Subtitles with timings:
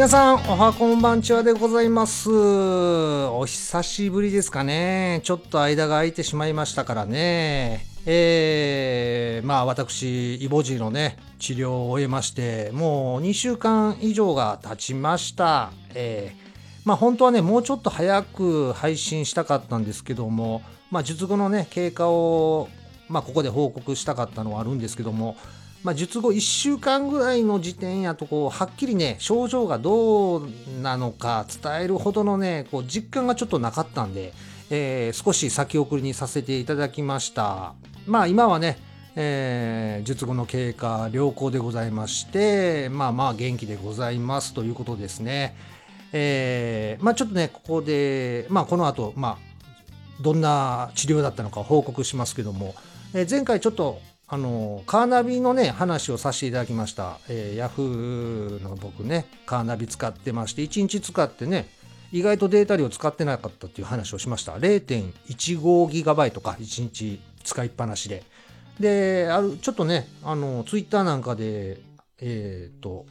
[0.00, 2.30] 皆さんおはこんばんちはでございます。
[2.30, 5.20] お久しぶりですかね。
[5.24, 7.84] ちょっと間が空いてしまいましたからね。
[8.06, 15.70] えー、まあ私イボジーのね治療を終えましてもう2週間以上が経ちました。
[15.94, 22.70] えーまあ本当はねもうちょっと早く配信したかったんですけどもまあ術後のね経過を
[23.10, 25.36] まあここで報告したかったのはあるんですけども
[25.82, 30.48] まあ、術後1週間ぐらいの時点やとこうはっきりね症状がどう
[30.82, 34.34] なのか伝えるほどのねこう実感がちょっとなかったんで、
[34.68, 37.74] えー、少し先送りにさせていただきました。
[38.06, 38.78] まあ今はね、
[39.16, 45.56] えー、術後の経過良好でございましてまあまあ元気でございますということですね。
[46.12, 49.50] えー、まあちょっとねここでまあこの後まあ
[50.20, 52.74] どんな治療だったのか報告しますけども、
[53.14, 53.98] えー、前回ちょっと
[54.32, 61.68] あのカーナビのね話をさせていただきました、えー、ヤフーの僕ねカーナビ使ってまして1日使ってね
[62.12, 64.54] 意外とデータ量使ってなかったっていう話をしました。
[64.54, 68.24] 0.15GB か1日使いっぱなしで。
[68.78, 71.80] であるちょっとねあのツイッターなんかで
[72.18, 73.06] えっ、ー、と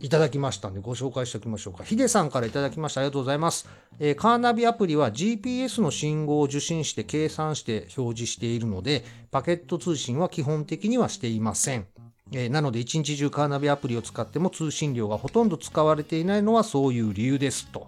[0.00, 1.84] いただきましたんでご紹介しておきましょうか。
[1.84, 3.02] ヒデさんからいただきました。
[3.02, 3.68] ありがとうございます。
[3.98, 11.86] えー、カーナビアプリは GPS の信号を受信して計算して表示しているので、パケット通信は基本的にはしていません。
[12.32, 17.86] えー、なので、一日中カーナビアプリを使っても通信量がほとんど使われていないのはそういう理由ですと。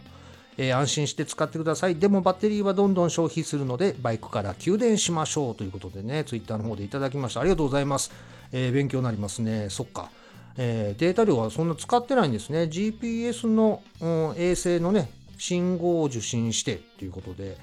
[0.59, 1.97] えー、安心して使ってください。
[1.97, 7.41] でもバッテリーはどんどん消費するので、バイクから給電しましょうということでね、ツイッターの方でいただきました。
[7.41, 8.13] ありがとうございます。
[8.53, 9.69] えー、勉強になりますね。
[9.71, 10.11] そっか。
[10.57, 12.63] えー、データ量はそんな使ってないんですね。
[12.63, 17.57] GPS の、うん、衛星のね、信号を受信してっていうことで、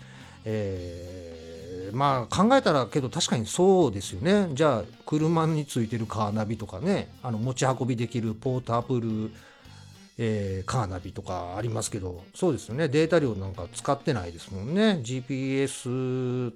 [0.45, 4.49] えー、まあ考えたらけど確かにそうですよね。
[4.53, 9.31] じゃあ車についてるカーナビとかね、あの持ち運びできるポータブル、
[10.17, 12.87] えー、カーナビとかありますけど、そうですよね。
[12.89, 15.01] データ量なんか使ってないですもんね。
[15.03, 16.53] GPS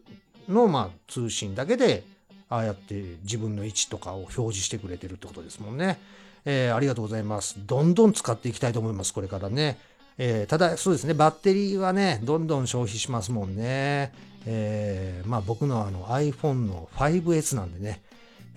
[0.49, 2.03] のまあ通信だけで
[2.53, 5.99] ああやって自分の位置とかを表示してくれてるってことですもんね。
[6.45, 7.55] えー、ありがとうございます。
[7.65, 9.79] どんどん使っていきたいと思います、これからね。
[10.19, 14.13] えー、ただ、そうですね、バッテリーはね、どんどん消費しますもんね。
[14.45, 18.01] えー、まあ僕のあの iPhone の 5S なんでね、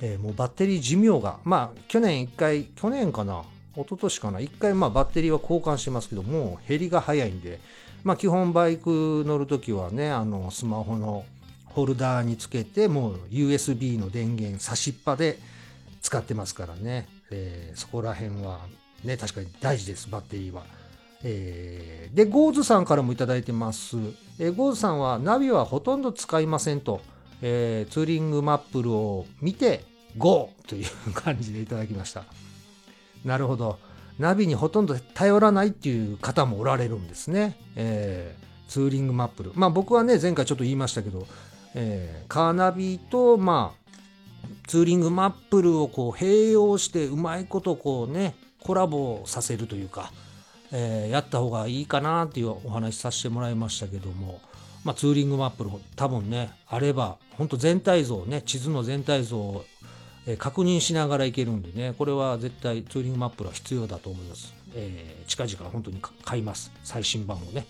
[0.03, 3.45] えー、もうバッテリー寿命が、まあ去年1回、去年かな、
[3.77, 7.61] 一昨年かな、1回まあバッテリーは交換してますけども、減りが早いんで、
[8.05, 11.25] まあ基本バイク乗るときはね、あのスマホの
[11.77, 15.39] ホルダーにつけて、もう USB の電源差しっぱで
[16.01, 17.07] 使ってますからね。
[17.31, 18.61] えー、そこら辺は
[19.05, 20.63] ね、確かに大事です、バッテリーは。
[21.23, 23.99] えー、で、ゴーズさんからもいただいてます。
[24.39, 27.03] えー、ゴーズさんはナビはほとんど使いませんと、
[27.43, 29.85] えー、ツーリングマップルを見て
[30.17, 30.49] GO!
[30.67, 32.25] という感じでいただきました。
[33.23, 33.79] なるほど。
[34.19, 37.59] ナビにほとんど頼らないっていう方もおられるんですね。
[37.77, 39.53] えー、ツーリングマップル。
[39.55, 41.27] まあ僕はね、前回ちょっと言いましたけど、
[41.79, 50.11] えー、カーナビと、まあ、ツーリングマップルをこう併用してうまいことこうねコラボさせるというか、
[50.73, 54.41] えー、やった方がいいかなっていうお話させてもらいましたけども、
[54.85, 59.65] まあ、ツーリングマップル多分ねあれば本当全体像ね地図の全体像を
[60.39, 66.73] 確認しながらいけるんでねこれは絶対ツーリングマップルは必要だと思います、えー、近々本当に買います。
[66.83, 67.67] 最新版をね、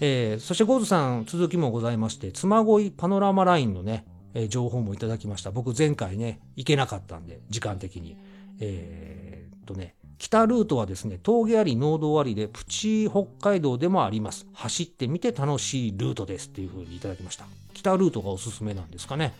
[0.00, 5.50] えー、そしてゴーズさん続きもございまして嬬恋パノラマラインのねえー、情報もいただきました。
[5.50, 8.16] 僕前回ね、行けなかったんで、時間的に。
[8.60, 14.46] えー、っとね、北ルートはですね、峠あり、農道ありで、プチ北海道でもあります。
[14.52, 17.44] 走ってみて楽しいルートですっていう風にいただきました。
[17.74, 19.34] 北ルートがおすすめなんですかね。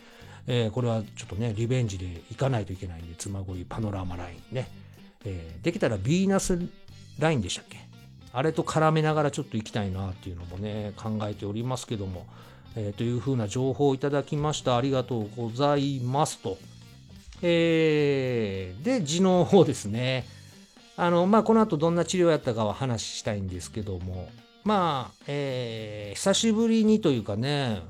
[0.45, 4.67] えー、これはちょっとね、リベンジで行かないといけないんで、妻恋パノラマラインね。
[5.23, 6.59] えー、できたらビーナス
[7.17, 7.77] ラインでしたっけ？
[8.33, 12.25] あれと絡めながらちょっと行きたいなっていうのもね、考えておりますけども、
[12.75, 14.77] えー、というふうな情報をいただきました。
[14.77, 16.57] ありがとうございますと。
[17.41, 20.25] えー、で、痔の方ですね。
[20.95, 24.29] あの、まあ、この後どんな治療やったかは話したいんですけども、
[24.63, 27.81] まあ、えー、久しぶりにというかね、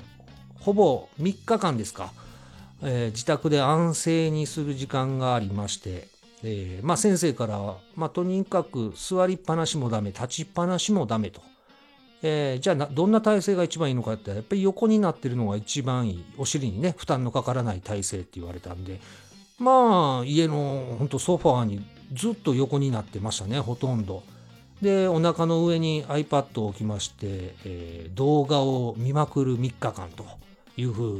[0.59, 2.13] ほぼ3日間ですか、
[2.81, 6.07] えー、自宅で安静にする時間がありまして、
[6.43, 11.41] えー、まあ、先生から、まあ、とにかく座りっぱなしもダメ、立ちっぱなしもダメと。
[12.23, 18.99] えー、じゃあどんな体勢が一番いいのかってやっぱり横になってるのが一番いいお尻にね負担のかからない体勢って言われたんで
[19.57, 21.83] まあ家のほんとソファーに
[22.13, 24.23] ずっと横になってましたねほとんど。
[24.81, 30.25] でお腹の上に iPad を置きまして、えー、動画を見まくる3日間と
[30.77, 31.19] いう風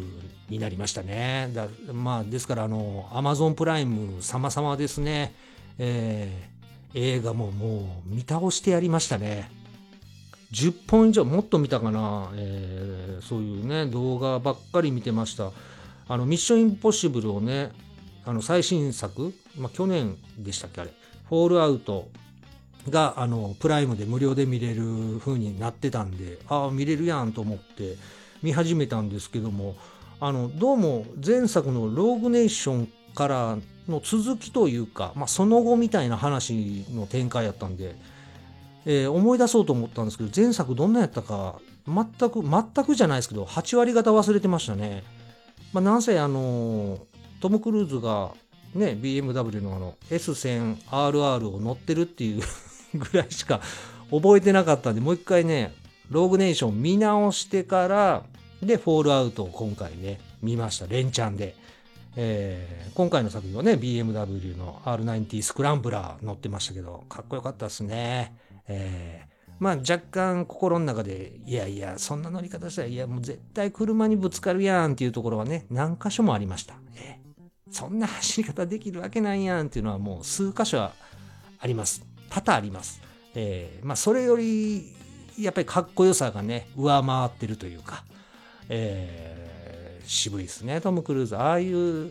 [0.50, 1.50] になりましたね。
[1.54, 5.34] だまあですからあの Amazon プライム様々ですね。
[5.78, 6.52] えー
[6.94, 9.50] 映画ももう見倒してやりましたね。
[10.52, 15.52] 10本以上もっと見たかな、えー、そういうね動画ばっかり見てました
[16.10, 17.72] あのミッションインポッシブルをね
[18.26, 20.92] あの最新作、まあ、去年でしたっけあれ
[21.30, 22.10] フォールアウト
[22.90, 24.84] があのプライムで無料で見れる
[25.22, 27.96] 風になってたんでああ見れるやんと思って
[28.42, 29.76] 見始めたんですけども
[30.20, 33.58] あのどうも前作の「ローグネーション」から
[33.88, 37.96] の続きというか、まあ、その後みたいな話の展開やったんで
[38.86, 45.04] えー、思い出そうと思ったんですけど前作どんなやったか全く全くじゃないですけど8割方忘れてましたね。
[45.74, 47.00] まあ、なんせあの
[47.40, 48.32] トム・クルーズが
[48.76, 52.42] ね BMW のあの S1000RR を乗ってるっていう
[52.94, 53.62] ぐらいしか
[54.10, 55.74] 覚えてなかったんでもう一回ね
[56.10, 58.24] ローグネーション見直してから
[58.62, 61.56] でフォールアウトを今回ね見ました連チャンで。
[62.18, 68.36] えー、今回の作品はね BMW の R90 スクランブラー乗ってましたけどかっこよかったですね。
[68.68, 76.76] えー、まあ若干心の中で、いやいや、そんな乗り方したら、いやもう絶対車にぶつかるやんっていうところはね、何箇所もありました。
[76.96, 80.94] えー、そんな走り方できるわけないやんっていうのはもう数箇所は
[81.60, 82.04] あります。
[82.30, 83.02] 多々あります。
[83.36, 84.96] えー、まあそれより、
[85.40, 88.04] やっぱりかっこよさがね、上回ってるというか、
[88.74, 91.36] えー、渋いですね、トム・クルーズ。
[91.36, 92.10] ああいう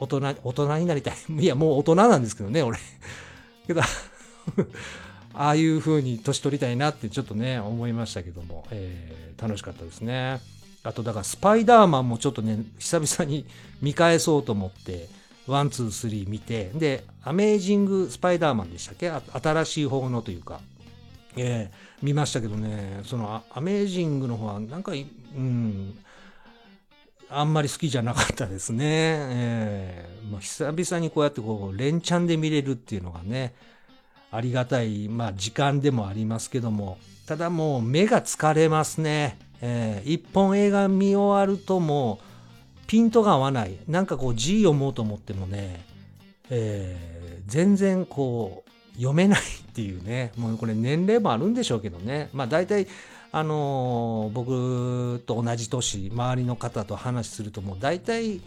[0.00, 1.14] 大人、大人になりたい。
[1.38, 2.78] いや、もう大人なんですけどね、俺。
[3.66, 3.82] けど
[5.34, 10.40] ああいう風に年取りたいなってちょっとね、思いましたけども、えー、楽しかったですね。
[10.82, 13.44] あと、だからスパイダーマンもちょっとね、久々に
[13.82, 15.08] 見返そうと思って、
[15.46, 19.10] ワン、ツー、スリー見て、で、アメージング・スパイダーマンでしたっけ？
[19.10, 20.60] 新しい方のというか、
[21.36, 24.92] えー、見ましたけどね、そのアメージングの方は、なんか、
[25.36, 25.98] うん、
[27.30, 28.84] あんまり好きじゃなかったですね。
[28.84, 33.54] えーまあ、久々にこうやってこう連チャンで見れるっていうのがね、
[34.30, 39.38] ありがたい、まあ、時間でもありますけども、ただもう目が疲れますね。
[39.60, 43.76] えー、一本映画見終わるともうピントが合わない。
[43.86, 45.84] なんかこう字読もうと思ってもね、
[46.48, 49.42] えー、全然こう読めないっ
[49.74, 52.30] ていうね、もうこれ年齢もあるんでしょうけどね。
[52.32, 52.86] まあ大体、
[53.30, 58.40] あの、僕と同じ年、周りの方と話するともう大体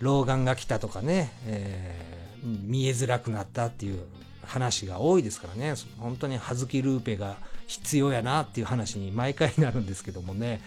[0.00, 4.00] 老眼が来たとかね、えー、見えづらくなったっていう
[4.44, 5.74] 話が多いですからね。
[5.98, 7.36] 本当に葉月ルーペが
[7.66, 10.60] 必要やなっていう話に毎回なるんですけどもね、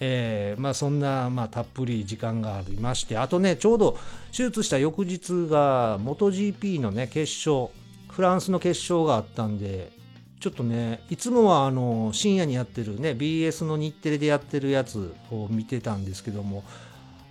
[0.00, 3.98] えー、まあそんな、まあ、たっぷり時間がありましてあとねちょうど
[4.32, 7.72] 手術した翌日が MotoGP のね決勝
[8.08, 9.92] フランスの決勝があったんで
[10.40, 16.64] ちょっとねいつもはあの深夜にやってるね BS の日テレでやってるやつを見てたんですけども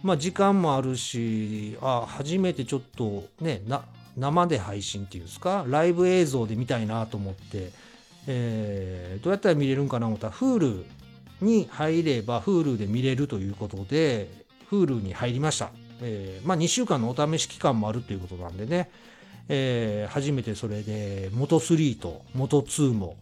[0.04, 3.84] まあ時間もあるしあ初めてちょっとねな
[4.16, 7.72] 生で配信っていうんですかライブ映像で見たいなと思って、
[8.28, 10.84] えー、どうやったら見れるんかな思ったら Hulu
[11.42, 14.30] に入れば Hulu で見れるということで
[14.70, 15.72] Hulu に入りました、
[16.02, 18.92] えー、まあ2週間のお試し期間もあるということなんでね、
[19.50, 23.18] えー、初めてそれで Moto3 と Moto2 も、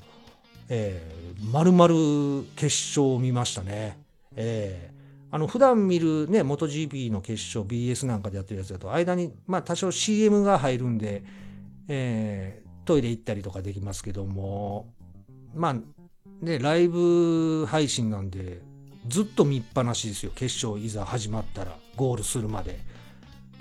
[0.70, 3.98] えー、丸々決勝を見ましたね、
[4.36, 4.98] えー
[5.30, 11.24] あの普段見るね、MotoGP の決勝、BS なんかでやってるやつだと、間に、まあ多少 CM が入るんで、
[12.86, 14.94] トイレ行ったりとかできますけども、
[15.54, 15.76] まあ、
[16.42, 18.62] ね、ライブ配信なんで、
[19.08, 20.32] ずっと見っぱなしですよ。
[20.34, 22.80] 決勝いざ始まったら、ゴールするまで。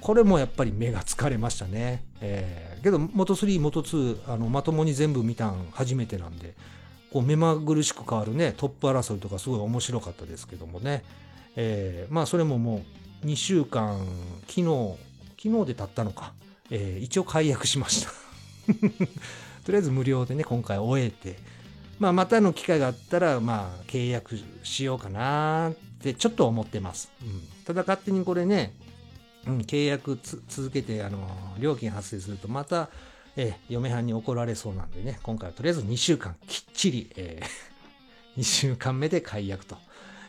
[0.00, 2.05] これもやっぱり目が疲れましたね。
[2.21, 6.55] えー、けど、モト3、モト2、あの、まともに全部見たん初めてなんで、
[7.12, 11.05] こう目まぐるしく変わるね、トップ争いとかすごい面白かったですけどもね。
[11.57, 12.85] えー、まあそれもも
[13.25, 14.07] う2週間
[14.47, 14.95] 昨日
[15.43, 16.33] 昨日で経ったのか、
[16.71, 18.11] えー、一応解約しました。
[19.64, 21.38] とりあえず無料でね今回終えて、
[21.99, 28.75] まあ、またの機会があったらまあ契約しようかなってちょっと思ってます、うん、ただ勝手にこれね、
[29.47, 31.19] うん、契約続けてあの
[31.59, 32.88] 料金発生するとまた
[33.38, 39.76] えー、嫁はんに怒られそうなんでね、今回はとりあえず2週間きっちり、えー、 2週間目で解約と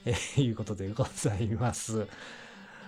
[0.05, 2.07] えー、いうことでございます。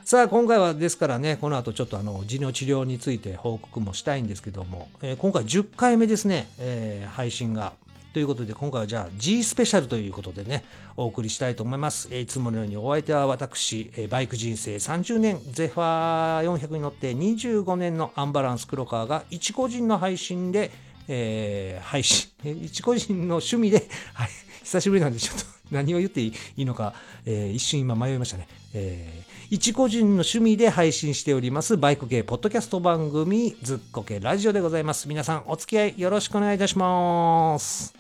[0.06, 7.74] さあ今回はですからねこの後ちょっとあの痔の治療について報告もしたいんですけども、えー、今回10回目ですね、えー、配信が
[8.14, 10.64] ということで今回はじゃあ G スペシャルということでね
[10.98, 20.72] お送りしたいと思います、え、いつものようにお相手は私、えバイク人生30年ゼファー400に乗って25年のアンバランス黒川が一個人の配信で
[21.12, 24.30] えー、配信、一個人の趣味で、はい、
[24.62, 26.94] 久しぶりなんでちょっと何を言っていいのか、
[27.26, 28.48] えー、一瞬今迷いましたね。
[28.76, 35.10] え、一個人の趣味で配信しておりますバイク系ポッドキャスト番組ずっこけラジオでございます。
[35.10, 37.96] 皆さんお付き合いよろしくお願いいたします。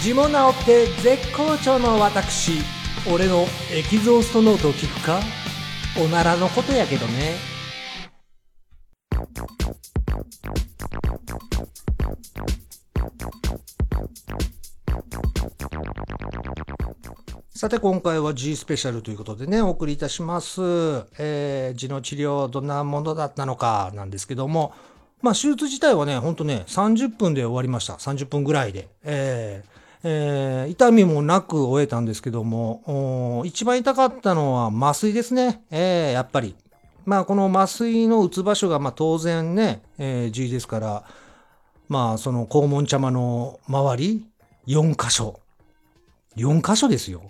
[0.00, 2.52] 字も直って絶好調の私
[3.12, 5.20] 俺のエキゾーストノートを聞くか？
[6.00, 7.34] おならのことやけどね
[17.60, 20.62] さて今回は G スペシャルということでね、お送りいたします。
[21.18, 24.72] えー、痔の治療どんなものだったのかなんですけども、
[25.20, 27.94] まあ手術自体はね、ほんとね、30分で終わりました。
[27.94, 28.88] 30分ぐらいで。
[29.04, 35.62] えーえー、痛みもなく終えたんですけども、一番痛かったのは麻酔ですね。
[35.70, 36.56] えー、やっぱり。
[37.10, 41.04] まあ、この麻酔の打つ場所が、まあ、当然ね、えー、G ですから、
[41.88, 44.26] まあ、その肛門茶間の周り、
[44.68, 45.40] 4箇所。
[46.36, 47.22] 4箇所ですよ。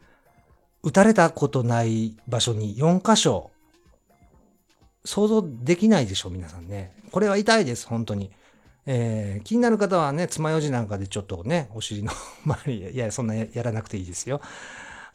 [0.82, 3.50] 打たれたことない場所に4箇所。
[5.04, 6.94] 想像できないでしょ、皆さんね。
[7.10, 8.30] これは痛いです、本当に。
[8.86, 12.12] えー、気になる方はね、爪楊枝なんかでちょっとね、お尻の
[12.46, 14.40] 周り、いや、そんなやらなくていいですよ。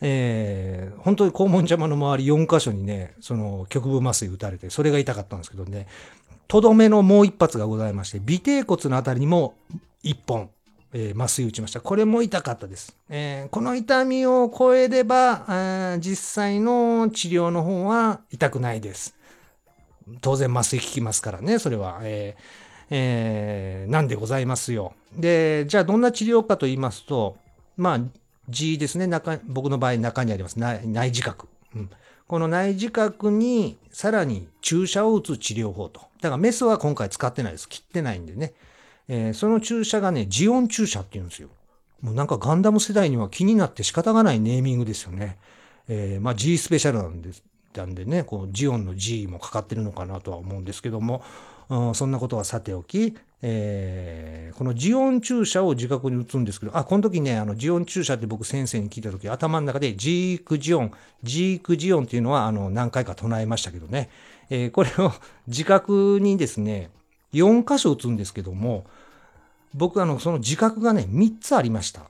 [0.02, 5.88] えー、本当に肛門邪魔の周り4箇所にね、その局部麻酔打たれて、それが痛かったんですけどね、
[6.48, 9.56] とどめのもう一発がございまして、尾低骨のあたりにも
[10.04, 10.50] 1本、
[10.94, 11.82] えー、麻酔打ちました。
[11.82, 12.96] これも痛かったです。
[13.10, 19.16] えー、この痛みを超えれば、実際の治療の方は痛くないです。
[20.22, 22.00] 当然麻酔効きますからね、それは。
[22.04, 24.94] えーえー、なんでございますよ。
[25.16, 27.38] で、じゃあどんな治療かと言いますと、
[27.76, 28.00] まあ、
[28.50, 29.08] G ですね。
[29.08, 30.60] 中、僕の場合中にあります。
[30.60, 31.48] 内内耳覚。
[31.76, 31.90] うん。
[32.28, 36.02] この内耳覚にさらに注射を打つ治療法と。
[36.22, 37.70] だからメスは今回使ってないです。
[37.70, 38.54] 切ってないんでね。
[39.08, 41.50] えー、その注射がね、ジオン注射って言うんですよ。
[42.02, 45.38] もうなんかガンダム世代には気になって仕方がないネーミングですよね。
[45.88, 47.44] えー、まあ G スペシャルなんです、
[47.76, 51.24] なんでね、こうジオンの G もかかってるのかなとは思うんですけども、
[51.70, 60.92] うんそんなことはさておき、えー、このジオン注射を自覚に打つんですけど、あ、この時ね、あの、ジオン注射って僕先生に聞いた時、頭の中でジークジオン、
[61.24, 64.10] ジークジオンっていうのは、あの、何回か唱えましたけどね、
[64.50, 65.12] えー、これを
[65.48, 66.90] 自覚にですね、
[67.34, 68.86] 4箇所打つんですけども、
[69.74, 72.02] 僕、あの、その自覚がね、3つありました。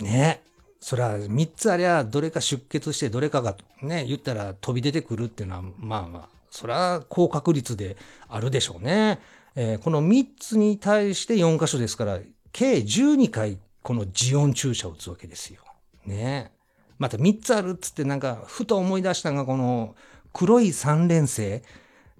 [0.00, 0.42] ね。
[0.80, 7.96] それは3つありゃ、どれか出血して、どれかがね、言ったら飛び出てくるっていうのは、まあまあ、それは高確率で
[8.28, 9.20] あるでしょうね。
[9.60, 12.20] えー、この3つに対して4箇所ですから、
[12.52, 15.62] 計12回このジオン注射を打つわけですよ。
[16.06, 16.52] ね
[16.96, 19.96] また3つあるっつってなんか、ふと思い出したのがこの
[20.32, 21.62] 黒い3連星、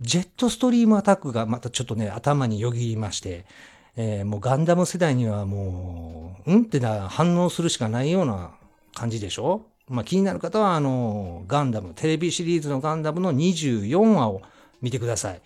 [0.00, 3.46] ジェットストリームアタックがまたちょっとね、頭によぎりまして、
[3.94, 8.50] えー、もうガンダム世代にはもう、うんってな反応するしかないような
[8.94, 9.62] 感じでしょ？
[9.88, 14.42] まあ、気になる方は、あの、ガンダム、テレビシリーズのガンダムの24話を
[14.82, 15.40] 見てください。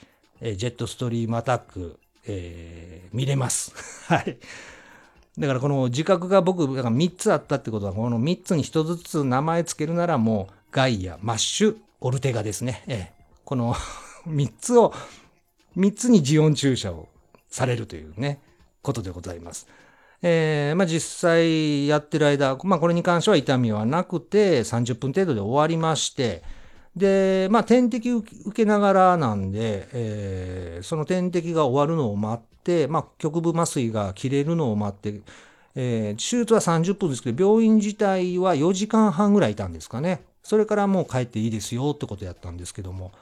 [0.44, 3.72] え、ジェットストリームアタック、えー、見れます。
[4.12, 4.38] はい。
[5.38, 12.82] だからこの自覚が僕、だから3つあったってことは、この3つに1つずつ名前つけるならもう、ガイア、マッシュ、オルテガですね。
[12.88, 13.74] えー、この
[14.26, 14.92] 3つを、
[15.76, 17.08] 3つにジオン注射を
[17.48, 18.40] されるというね、
[18.82, 19.68] ことでございます。
[20.22, 26.42] えー、まあ、実際やってる間、まあ、これに関しては痛みはなくて、30分程度で終わりまして、
[26.96, 35.20] で、まあ、点滴受けながらなんで、えー、その点滴が終わるのを待って、まあ、局部麻酔が切れるのを待って、
[35.74, 40.22] えー、手術は30分ですけど、病院自体は4時間半ぐらいいたんですかね。
[40.42, 43.12] それからもう帰っていいですよってことやったんですけども、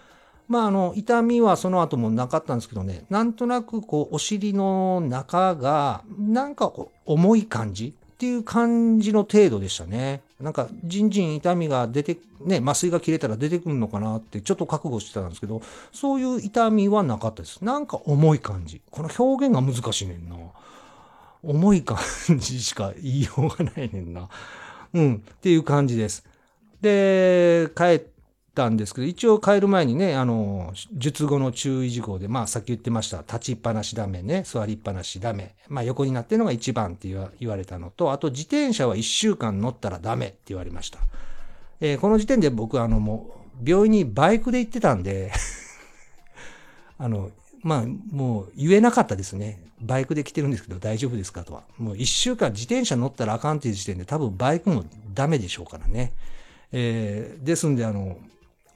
[0.48, 6.72] まあ、あの、痛みはその後もなかったんですけどね、なんとなくこう、お尻の中が、なんか
[7.06, 10.22] 重い感じっていう感じの程度でしたね。
[10.40, 17.62] なんか、じんじん痛みが出て、ね、麻酔が切れたら出てくるのかなってちょっと覚悟してたんですけど、そういう痛みはなかったです。
[17.64, 18.80] なんか重い感じ。
[18.90, 20.36] この表現が難しいねんな。
[21.42, 21.98] 重い感
[22.38, 24.28] じしか言いようがないねんな。
[24.92, 26.24] うん、っていう感じです。
[26.80, 27.98] で、帰っ
[28.60, 35.54] たんですけど、一応帰る前にね、あの、術後の注意事項で、まあさっき言ってました、立ちっぱなしダメね、座りっぱなしダメ。
[35.68, 40.98] まあ横になってるのが一番って言われたのと、あと自転車は一週間乗ったらダメって言われました。
[41.80, 45.32] えー、この時点で僕、あのもう、病院にバイクで行ってたんで
[46.98, 47.30] あの、
[47.62, 49.62] まあ、もう言えなかったですね。
[49.80, 51.62] バイクで来てるんですけど大丈夫ですかとは。
[51.78, 56.12] もう一週間自転車乗ったらあかんっていう時点で多分バイクもダメでしょうからね。
[56.72, 58.18] えー、ですんで、あの、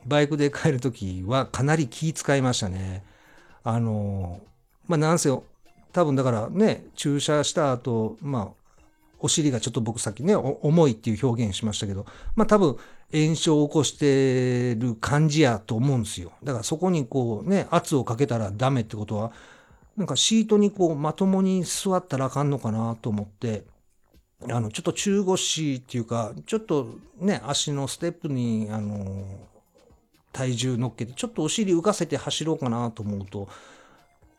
[0.06, 3.04] バイクで帰るときはかなり気使いましたね。
[3.62, 4.40] あの、
[4.86, 5.44] まあ、なんせよ、
[5.92, 8.64] 多分だからね、駐車した後、まあ、
[9.20, 12.04] お尻がちょっと僕さっきね、重いっていう表現しましたけど、
[12.36, 12.76] まあ多分
[13.10, 16.32] 炎症を起こしてる感じやと思うんですよ。
[16.42, 19.32] だからそこにこうね、圧をかけたらダメってことは、
[19.96, 23.64] なんかシートにこうまともに座ったらあかんのかなと思って、
[24.50, 29.24] あの、ちょっと中腰っていうか、ちょっとね、足のステップに、あの、
[30.34, 33.48] 体重乗っけて、ちょっとお尻浮かせて走ろうかなと思うと、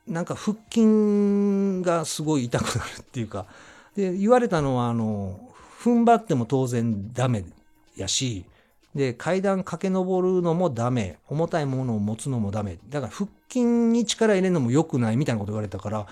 [0.07, 3.47] なんか腹筋がすごい痛くなるっていうか、
[3.95, 5.39] で、言われたのは、あの、
[5.81, 7.45] 踏ん張っても当然ダメ
[7.95, 8.45] やし、
[8.93, 11.17] で、階段駆け上るのもダメ。
[11.27, 12.77] 重たいものを持つのもダメ。
[12.89, 16.07] だから腹筋に力入れるのも良くないみたいなこと言われたから、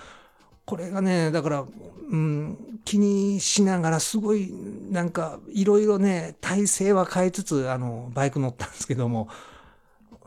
[0.66, 1.64] これがね、だから、
[2.10, 4.52] うん、気にしながらすごい、
[4.90, 9.28] なんか、いろいろね、体勢は変えつつ、あの、バイク乗ったんですけども、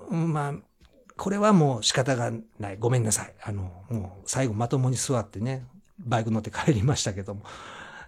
[0.10, 0.54] まあ、
[1.18, 2.78] これはもう仕方がない。
[2.78, 3.34] ごめんなさい。
[3.44, 5.66] あの、もう最後まともに座ってね、
[6.00, 7.42] バイク乗って帰りましたけども。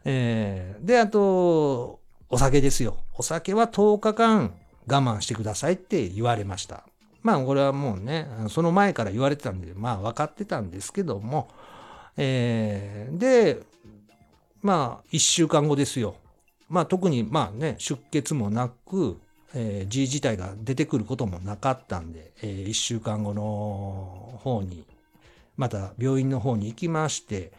[0.06, 2.98] えー、で、あと、お酒ですよ。
[3.18, 4.54] お酒は10日間
[4.88, 6.84] 我慢してくださいって言われました。
[7.24, 11.50] まあ、これはもうね、その前から言われてたんで、まあ、分かってたんですけども、
[12.16, 13.62] えー、で、
[14.62, 16.16] まあ、1週間後ですよ。
[16.70, 19.20] まあ、特に、まあね、出血もなく、
[19.54, 24.86] えー、G 自体が出てくることもなかったんで、えー、1週間後の方に、
[25.58, 27.52] また病院の方に行きまして、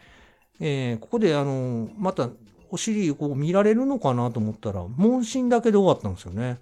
[0.59, 2.29] えー、ここであの、また
[2.69, 6.59] お尻こう見られるのかなと思ったら、問診だけで終わったんですよね。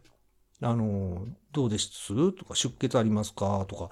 [0.62, 2.32] あの、どうです？
[2.34, 3.66] とか、出血ありますか？
[3.70, 3.90] とか、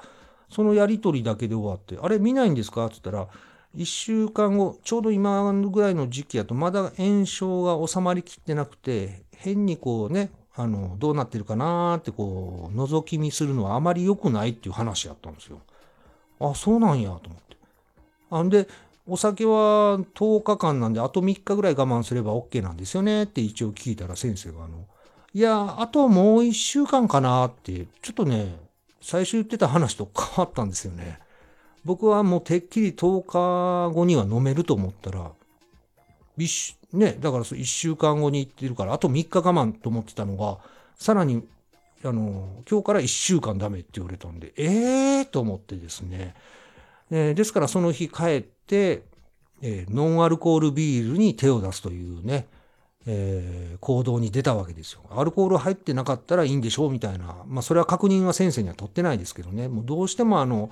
[0.50, 2.86] そのやりとりだけで終わって、あれ見ないんですか？
[2.86, 3.28] って言ったら、
[3.76, 15.62] 1週間後、ちょうど今ぐらいの時期やと、まだ炎症が収まりきってなくて、変にこうね、あの、どうなってるかなーってこう、覗き見するのはあまり良くないっていう話やったんですよ。
[16.40, 17.58] あ、そうなんやと思って。
[18.32, 18.68] あんで、
[19.06, 24.86] お酒は10日間なんで、あと3日ぐらい我慢すれば OK なんですよねって一応聞いたら先生が、あの、
[25.32, 28.58] いや、あともう1週間かなって、ちょっとね、
[29.00, 31.20] 最初言ってた話と変わったんですよね。
[31.86, 35.32] 僕はもうてっきり10日後には飲めると思ったら、
[36.94, 40.58] ね、だから1週間後に行ってるから、あと3日我慢と思ってたのが、
[40.96, 41.44] さらに、
[42.04, 46.36] あの、今日から1週間ダメって言われたんで、ええー、と思ってですね。
[47.12, 49.04] えー、ですからその日帰って、
[49.62, 52.48] えー、ノンアルコールビールに手を出すというね、
[53.06, 55.02] えー、行動に出たわけですよ。
[55.12, 57.38] アルコール入ってなかったらいいんでしょうみたいな。
[57.48, 59.68] まあそれは確認は先生には取ってないですけどね。
[59.68, 60.70] もうどうしてもあの、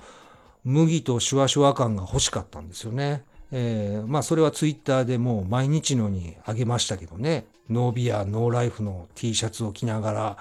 [0.64, 3.24] 麦とシュワシュワ感が欲しかったんですよね。
[3.52, 7.46] えー、まあそれはツイッターでもう毎日のにあげましたけどね。
[7.70, 10.36] ノービア、ノーライフの T シャツを着ながら、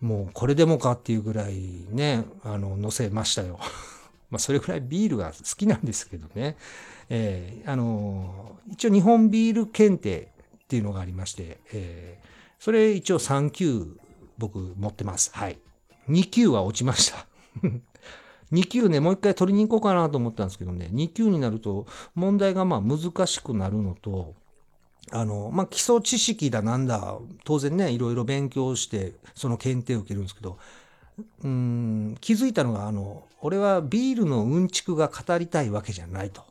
[0.00, 3.58] もうこれでもかっていうぐらいね、あの、載せましたよ。
[4.30, 6.56] まあ、それぐらいビールが好きなんですけどね。
[7.08, 10.32] えー、あの、一応日本ビール検定
[10.64, 12.26] っていうのがありまして、えー、
[12.58, 13.96] それ一応3級
[14.38, 15.30] 僕持ってます。
[15.32, 15.58] はい。
[16.08, 17.26] 2級は落ちました。
[18.52, 24.34] 2級ね、もう一回取りに行こうかなと思ったんですけどね、2級になると問題がまあ難しくなるのと、
[25.12, 30.58] あの、まあ、基礎知識だなんだ、当然ね、いろいろ勉強して、その検定を受けるんですけど、
[31.44, 36.44] うん、気づいたのが、あの、俺はビールのうんちくが語りたいわけじゃないと。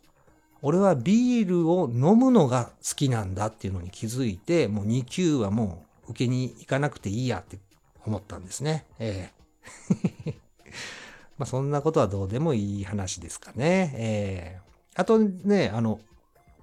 [0.61, 7.59] 俺はビールを飲むのが好きなんだっていうのに気づいて、もう2級はもう受けに行かなくていいやって
[8.05, 8.85] 思ったんですね。
[8.99, 9.31] え
[10.25, 10.44] え
[11.37, 13.93] まあそんなことはどうでもいい話ですかね。
[13.95, 15.99] ええあとね、あの、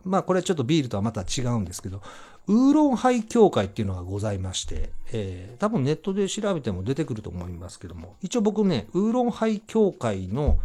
[0.04, 2.02] まあこれちょっとビールとはまた違うんですけど、
[2.48, 10.58] ウーロンハイ協会っていうのがございまして、えー、多分ネットで調べても出てくると思いますけども、一応僕ね、ウーロンハイ協会の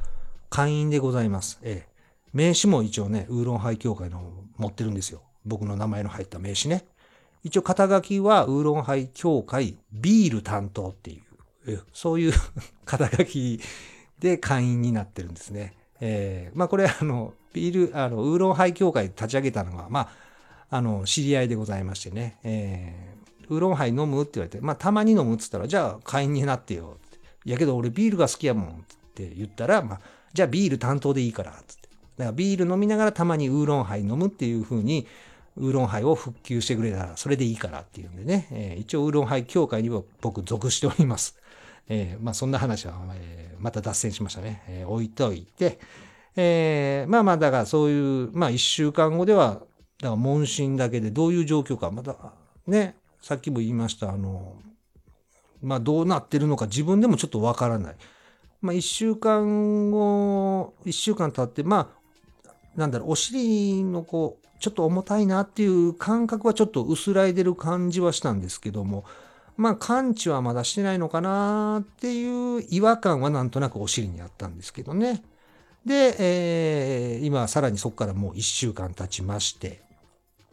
[0.50, 1.60] 会員でございます。
[1.62, 4.24] えー、名刺も一応ね、ウーロンハイ協会の
[4.58, 5.22] 持ってるんですよ。
[5.46, 6.86] 僕の名前の入った名刺ね。
[7.44, 11.22] 一応肩書きはウーロンハイ協会ビール担当ってい
[11.68, 12.34] う、そういう
[12.86, 13.60] 肩書き
[14.20, 15.74] で会員になってるんですね。
[16.00, 20.10] えー、まあこれあの、ビール、あの、ウーロンハイ協会立ち上げたのは、まあ、
[20.70, 27.18] あの、知り合いでございましてね、えー、ウーロンハイ飲むって言われて、まあ、たまに飲むっつったら、じゃあ会員になってよって。
[27.46, 28.74] やけど俺ビールが好きやもんっ
[29.16, 30.02] て言ったら、まあ、
[30.34, 31.90] じゃあビール担当でいいから、つって。
[32.18, 35.08] だからビール飲みながらたまにウーロンハイ飲むっていう風に、
[35.56, 41.36] ウーロンハイを復旧してくれたら、それでいいからっていうんでね、えー、一応ウーロンハイ協会にも僕属しております。
[41.90, 44.64] えー、まあそんな話は、えー、また脱線しましたね。
[44.68, 45.80] えー、置いといて、
[46.36, 49.62] えー、まあまあ、だからそういう、まあ一週間後では、
[50.00, 52.16] だから問診だけでどういう状況か、また
[52.68, 54.56] ね、さっきも言いました、あの、
[55.62, 57.96] まあどうなってるのか自分でもちょっとわからない。
[58.62, 61.92] まあ一週間後、一週間経って、ま
[62.46, 69.06] あ、なんだろう、お尻のこう、ちょっと重たいなっていう感覚はちょっと薄らいでる感じはしたんですけども、
[69.58, 75.24] まあ完治はまだしてないのかなっていう違和感はなんとなくお尻にあったんですけどね。
[75.86, 79.82] で、えー、今さらにそこからもう1週間経ちまして、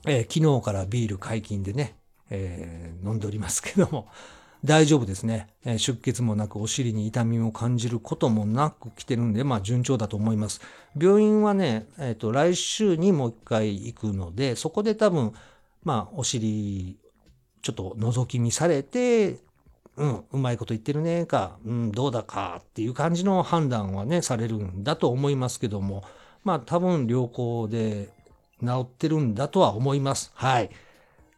[0.07, 1.97] えー、昨日からビール解禁でね、
[2.31, 4.09] えー、飲んでおりますけども、
[4.65, 10.63] 大丈夫ですね、え、出血もなくお尻に痛みを感じることもなく来てるんで、まあ順調だと思います。
[10.99, 15.35] 病院はね、えっ、と、来週にもう一回行くので、そこで多分、
[15.83, 16.97] まあお尻、
[17.65, 19.39] ちょっと覗き見されて、
[19.97, 26.05] うん、うまいこと言ってるねか、うん、どうだかっていう感じの判断はね、されるんだと思いますけども、
[26.45, 28.11] まあ多分良好で
[28.63, 30.31] 治ってるんだとは思います。
[30.35, 30.71] はい。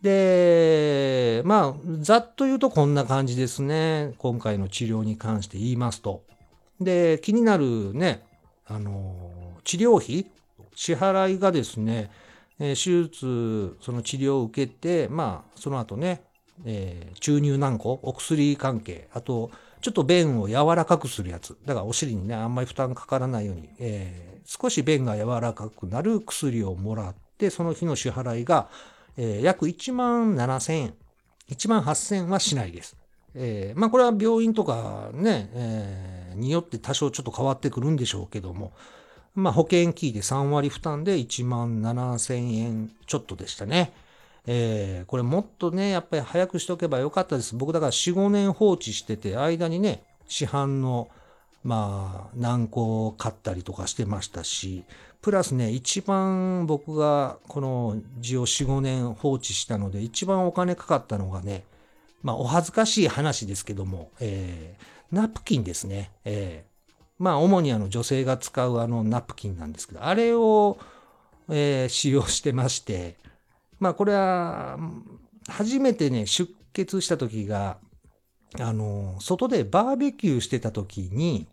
[0.03, 4.15] で、まあ、ざっと言うとこんな感じですね。
[4.19, 6.25] 今回の治療に関して言いますと。
[6.81, 8.27] で、気になるね、
[8.67, 9.15] あの、
[9.63, 10.27] 治療費
[10.75, 12.11] 支払いがですね、
[12.59, 16.23] え手術、その治療を受けて、まあ、その後ね、
[16.65, 19.51] えー、注入軟膏、お薬関係、あと、
[19.83, 21.57] ちょっと便を柔らかくするやつ。
[21.67, 28.69] だからお尻にね、あんまり負担かからないように、えー、少し便が柔らかくなる薬をもらって、その日の支払いが、
[29.17, 30.95] えー、約1万7千円。
[31.51, 32.97] 1万8千円はしないです。
[33.35, 38.73] えー、まあこれは病院とかね、えー、によって多少ちょっと変わってくるんでしょうけども、
[39.37, 43.93] まあ保険キーで3割負担で1万7千円ちょっとでしたね。
[44.47, 47.55] えー、これもっとね、やっぱり早くしとけばよかったです。
[47.55, 51.09] 僕だから4、5年放置してて、間にね、市販の、
[51.65, 54.85] まあ、軟膏を買ったりとかしてましたし、
[55.21, 61.65] プラスね、一番僕がこの字を4、5年放置したので、一番お金かかったのがね、
[62.23, 66.13] まあ、お恥ずかしい話ですけども、えー、ナプキンですね。
[66.25, 66.76] えー、
[67.19, 70.79] まあ、主にあの女性が使うあのナプキンなんですけど、あれを、
[71.49, 73.17] えー、使用してまして、
[73.79, 74.79] まあこれは、
[75.49, 77.79] 初めてね、出血した時が、
[78.59, 81.47] あの、外でバーベキューしてた時に、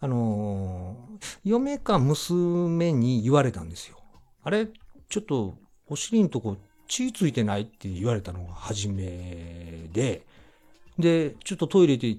[0.00, 0.96] あの、
[1.44, 3.98] 嫁か娘に言われたんですよ。
[4.42, 4.68] あれ、
[5.08, 6.56] ちょっとお尻のとこ
[6.88, 10.26] 血ついてないって言われたのが初めで、
[10.98, 12.16] で、ちょっとトイレで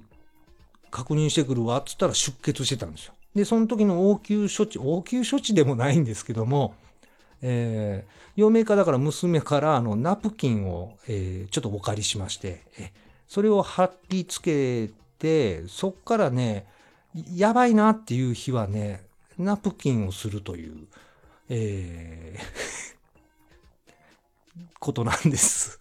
[0.91, 3.13] 確認してくるわっつったら出血してたんですよ。
[3.34, 6.75] で、その時の応急処置、応急処置でもないんですけども、
[7.41, 12.91] えー、嫁かだから娘からあのナプキンを、えー、ちょっとお借りしまして、え
[13.27, 16.67] それを貼り付けて、そっからね、
[17.34, 19.06] やばいなっていう日はね、
[19.38, 20.88] ナプキンをするという、
[21.47, 22.41] えー、
[24.80, 25.80] ことなんです。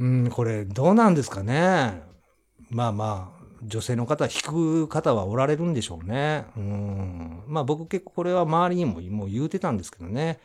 [0.00, 2.02] うん、これどうなんですかね。
[2.68, 6.44] まあまあ、女性の方、引く方はおられるんでしょうね。
[6.56, 7.42] うん。
[7.46, 10.38] まあ僕結構これは周りにももう言うてたんですけどね。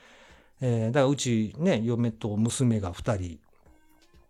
[0.61, 3.39] えー、だからうちね、嫁と娘が2人、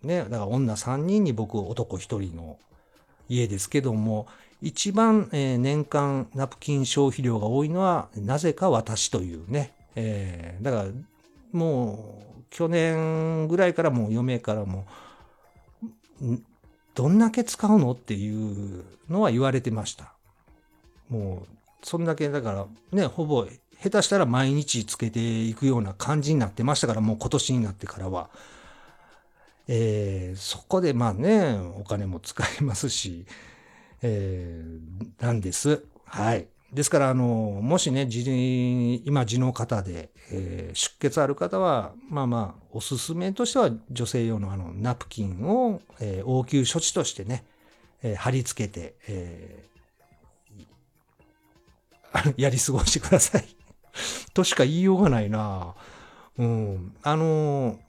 [0.04, 2.58] ね、だから女3人に僕男1人の
[3.30, 4.28] 家ですけども、
[4.62, 9.74] 一番、えー、年間ナプキン消費量が多いのは、なぜか私というね。
[9.96, 10.86] えー、だから、
[11.52, 14.86] もう、去年ぐらいからもう嫁からも、
[16.96, 17.92] どんだけ使うの？
[17.92, 20.14] っていうのは言われてました。
[21.10, 21.48] もう、
[21.84, 23.46] そんだけだからね、ほぼ
[23.84, 28.30] 下手したら毎日つけていくような感じになってましたから、もう今年になってからは。
[29.68, 33.26] えー、そこでまあね、お金も使いますし、
[34.02, 35.84] えー、なんです。
[36.06, 36.48] はい。
[36.76, 37.24] ですから、あの、
[37.64, 38.06] もしね、
[39.06, 47.46] 今、地の方で、えー、出血ある方は、まあまあ、おすすめとしては、女性用のあの、ナプキンを、えー、応急処置としてね、
[48.04, 53.46] えー、貼り付けて、えー、 やり過ごしてください。
[54.34, 55.76] としか言いようがないな。
[56.38, 56.94] うん。
[57.04, 57.80] あの、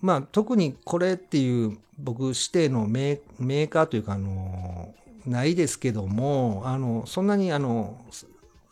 [0.00, 4.92] まあ、特にこれっていう僕指定のメーカーというか、あの、
[5.26, 8.04] ないですけども、あの、そんなにあの、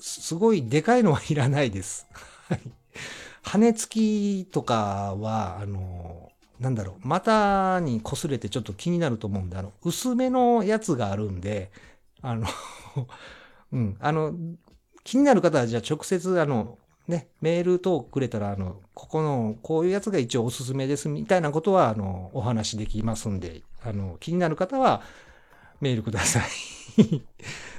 [0.01, 2.07] すごいでかいのはいらないです。
[2.49, 2.61] はい。
[3.43, 11.71] 羽付きとかは、あの、なんだろう、股に擦れてちょっと気になると思うんで、あの、薄めのやつがあるんで、
[12.23, 12.47] あの
[13.73, 14.35] うん、あの、
[15.03, 25.03] 気になる方は、じゃあ直接、あの、ね、メール等くれたら、あの、ここの、こういうやつが一応おすすめですみたいなことは、あの、お話できますんで、あの、気になる方は、
[25.85, 26.45] メールください。
[27.05, 27.21] っ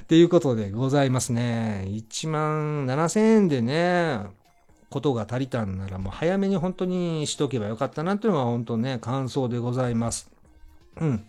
[0.06, 1.84] ていうことでございますね。
[1.88, 4.20] 1万7000円でね、
[4.90, 10.30] ことが足りたんならもう早めに本当にしとけばよかったなっていうのが本当ね、感想でございます。
[11.00, 11.24] うん。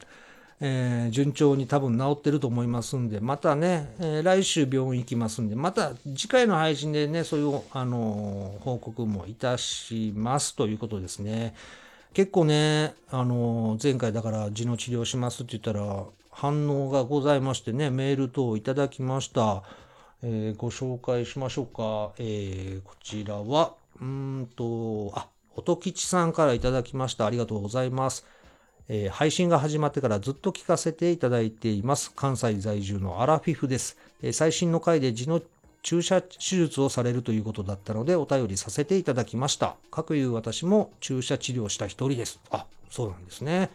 [0.59, 11.55] えー、順調に多分治ってると思いますんで、またね、えー、来週病院行きますんで、また次回の配信でね、そういう、あのー、報告もいたしますということですね。
[12.17, 19.61] 結構ね、あの前回だから痔の治療しますって言ったら、反応がございましてね、メール等いただきました。
[20.23, 22.15] えご紹介しましょうか。
[22.17, 27.27] えこちらは、うんと、あ、音吉さんからいただきました。
[27.27, 28.25] ありがとうございます。
[28.89, 32.11] えー、配信が始まってからずっと聞かせていただいています。
[32.15, 33.95] 関西在住のアラフィフです。
[34.23, 35.39] えー、最新の回で痔の
[35.81, 39.75] 注射手術をされるということだったのでお便りさせていただきました。
[39.91, 42.39] かくいう私も注射治療した一人です。
[42.51, 43.69] あ、そうなんですね。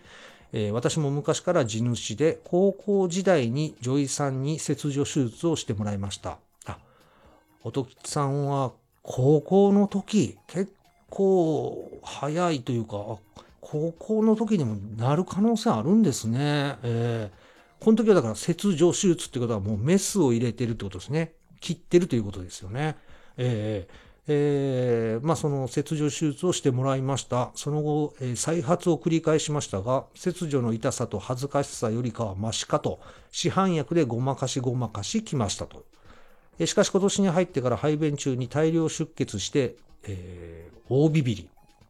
[0.52, 6.38] えー、私も昔から地主で高校時代に女医さんに切除手術をしてもらいました。
[6.66, 6.78] あ、
[7.64, 10.72] 音吉さんは高校の時結
[11.08, 13.18] 構早いというか、
[13.60, 16.76] 高校の時にもなる可能性あるんですね。
[16.82, 21.32] えー、この時はだから切除手術ってことはもうメスを入れてるってことですね。
[21.62, 22.96] 切ってるということですよね。
[23.38, 27.50] えーえー、まあその切除手術をしてもらいました。
[27.54, 33.00] その後、えー、再発を繰り返しましたが、切除の痛さと恥ずかしさよりかはマシかと、
[33.32, 35.84] 市販薬でごまかしごまかしきましたと。
[36.58, 41.48] えー、しかし今年に入ってから排便中に大量出血して、えー、大ビビり。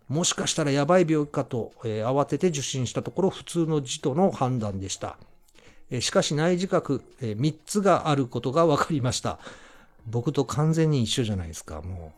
[0.08, 5.18] もしかしたらやばい病気かと、え、慌てて受診したところ普通の痔との判断でした。
[6.00, 9.38] しかし内耳核、3つがあることが分かりました。
[10.06, 12.12] 僕と完全に一緒じゃないですか、も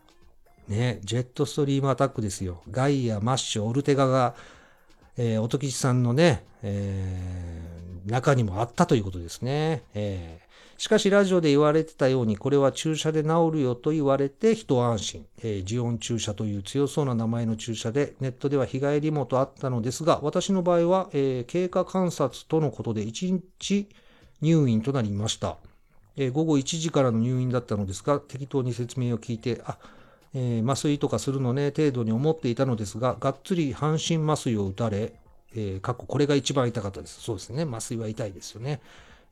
[0.69, 0.71] う。
[0.71, 2.61] ね、ジェットストリームアタックですよ。
[2.71, 4.33] ガイア、マッシュ、オルテガが、
[5.17, 9.83] えー、音吉さんのね、えー、中にもあったということですね。
[9.93, 10.44] えー
[10.77, 23.87] しかしラジオで言われてたようにこれは注射で治るよと言われて一安心、えー、ジオン注射という強そうな名前の注射でネットでは日帰りもとあったのですが私の場合は、えー、経過観察とのことで1日
[24.41, 25.57] 入院となりました、
[26.17, 29.77] えー、午後1時からの入院だったのですが適当に説明を聞いてあ
[30.37, 35.13] えー、麻酔とかするのね程度に思っていたのですががっつり半身麻酔を打たれ、
[35.55, 37.21] えー、過去これが一番痛かったです。
[37.21, 37.63] そうですね。
[37.63, 38.81] 麻酔は痛いですよね。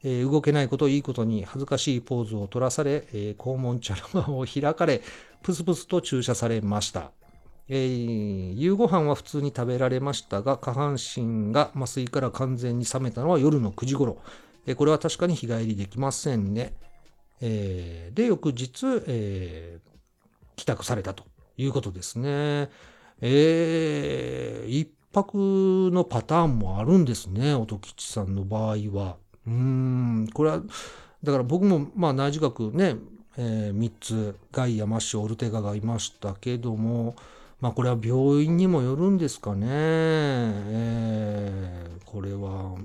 [0.04, 5.02] え、動けないこといいことに恥ずかしいポーズを取らされ、え、肛門茶の間を開かれ、
[5.42, 7.12] プスプスと注射されました。
[7.70, 14.18] えー、夕ご飯は普通に食べられましたが、下半身が麻酔から完全に冷めたのは夜の9時頃。
[14.66, 16.74] え、これは確かに日帰りできませんね。
[17.42, 19.90] えー、で、翌日、えー、
[20.56, 21.24] 帰宅されたと
[21.58, 22.70] いうことですね。
[23.22, 29.23] えー、一泊のパターンもあるんですね、音吉さんの場合は。
[29.48, 30.62] うん、これは、
[31.24, 32.96] だから僕も、まあ、内耳学ね、
[33.38, 37.16] えー、3つ、ガイア、マッシュ、オルテガがいましたけども、
[37.60, 39.68] まあ、これは病院にもよるんですかね。
[39.70, 42.76] えー、これは、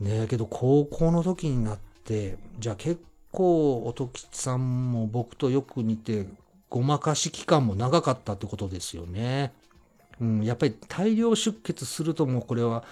[0.00, 3.00] ねけど高校の時になって、じゃあ結
[3.30, 6.26] 構音吉さんも僕とよく似て、
[6.68, 9.52] ごまかし期間も長かったってことですよね。
[10.20, 12.84] うん、やっぱり大量出血するともうこれは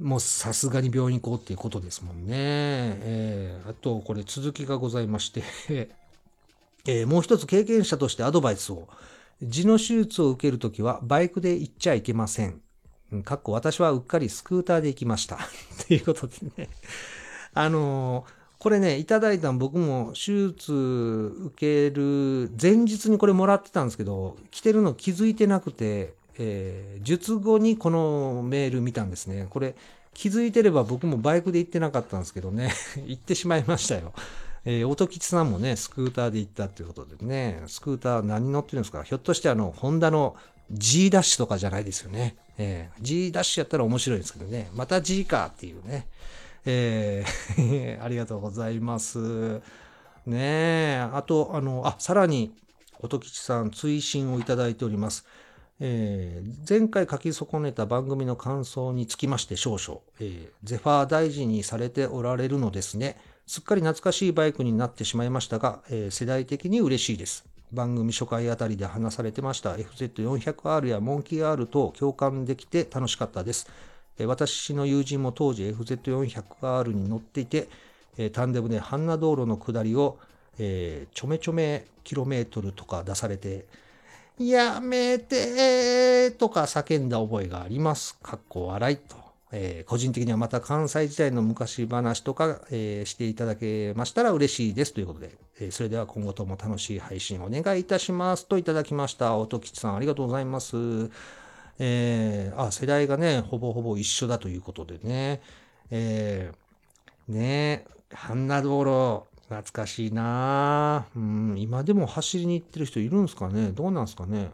[0.00, 2.28] もうさすがに病院行こうっていうことですもんね。
[2.30, 5.42] えー、あと、これ続きがございまして
[6.86, 8.88] えー、もう一つ経験者としてアドバイスを。
[9.42, 12.60] 痔の手術を受けるときはバイクで行っちゃいけません。
[13.24, 15.38] かっこ私はうっかりスクーターで行きました。
[15.86, 16.68] ということでね。
[17.52, 18.24] あのー、
[18.58, 29.46] これね、いただいたの僕も手術受ける前日にこれもらってたんですけど、来てるの気づいてなくて、えー、術後にこのメール見たんですね。
[29.50, 29.74] これ
[30.14, 32.72] 気づいてれば僕もバイクで行ってなかったんですけどね、
[33.06, 34.12] 行ってしまいましたよ。
[34.64, 39.02] えー、音吉さんもね、スクーターで行ったっていうことでね、スクーター何乗ってるんですか？
[39.02, 40.36] ひょっとしてあの、ホンダの
[40.70, 42.36] G ダッシュとかじゃないですよね。
[42.56, 46.06] えー、G ダッシュやったら面白いですけどね、また G かっていうね。
[46.64, 49.60] えー、 ありがとうございます。
[50.26, 52.54] ねえ、あと、あの、あ、さらに、
[53.00, 55.26] 音吉さん、追伸をいただいております。
[55.80, 63.16] えー、前回書き損ねた番組の感想につきまして少々、えー、ゼファー大事にされておられるのですね。
[63.46, 67.44] すっかり懐かしいバイクになってしまいましたが、えー、世代的に嬉しいです。
[67.72, 73.68] 番組初回あたりで話されてました FZ400R やモンキー R と共感できて楽しかったです。
[74.18, 77.68] え私の友人も当時 FZ400R に乗っていて、
[78.16, 80.18] えタンデムでハンナ道路の下りを、
[80.58, 83.66] えちょめちょめキロメートルとか出されて、
[84.38, 88.18] やめてとか叫んだ覚えがあります。
[88.20, 89.16] かっこ笑いと。
[89.52, 99.36] えー、個人的にはまた関西時代の昔話とか、えー、していただけましたら嬉しいですということで、えー、それでは今後とも楽しい配信お願いいたしますといただきました。
[99.36, 100.76] 音吉さんありがとうございます。
[101.78, 105.40] えー、あ、世代がね、ほぼほぼ一緒だということでね、
[105.90, 113.70] えー、ねえハンナ道路、懐かしいなうん、今でも走りに行ってる人いるんですかね？
[113.72, 114.50] どうなんですかね？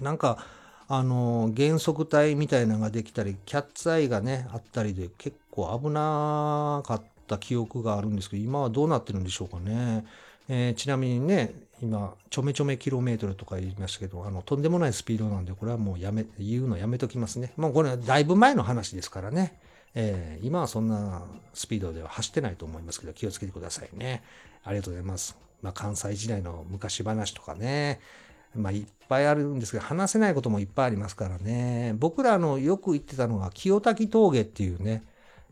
[0.00, 0.38] なんか、
[0.88, 10.04] あの、減速帯みたいなのができたり、キャッツアイがね、あったりで結構危なかった記憶があるんですけど、今はどうなってるんでしょうかね？
[10.48, 17.52] えー、ちなみにね、今、ちょめちょめキロメートルとか言いましたけど、あの、とんでもないスピードなんで、これはもうやめ、言うのやめときますね。
[17.56, 19.58] もうこれはだいぶ前の話ですからね。
[19.94, 24.22] えー、今はそんなスピードでは走ってないと思いますけど、気をつけてくださいね。
[24.64, 25.36] ありがとうございます。
[25.62, 28.00] まあ、関西時代の昔話とかね、
[28.54, 31.94] まあ、いっぱいあるんですけど、話せないこともいっぱいありますからね。
[31.98, 35.04] 僕らのよく行ってたのが、清滝峠っていうね、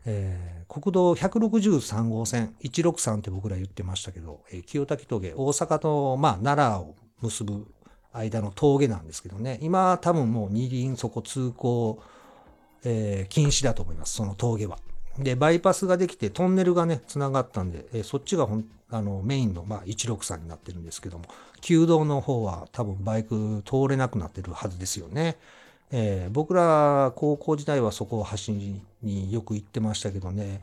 [0.05, 7.65] えー、国道163号線、163って僕ら言ってましたけど、えー、清滝峠、大阪と、まあ、奈良を結ぶ
[8.13, 12.01] 間の峠なんですけどね、今多分もう二輪そこ通行、
[12.83, 14.77] えー、禁止だと思います、その峠は。
[15.17, 21.25] で、バイパスができて、トンネルがね、繋がったんで、えー、そっちがほんあのメインの、まあ、163になってるんですけども、
[21.61, 25.37] 旧道の方は多分バイク通れなくなってるはずですよね。
[25.91, 30.61] えー、僕ら高校時代はそこを走りによく行ってましたけどね、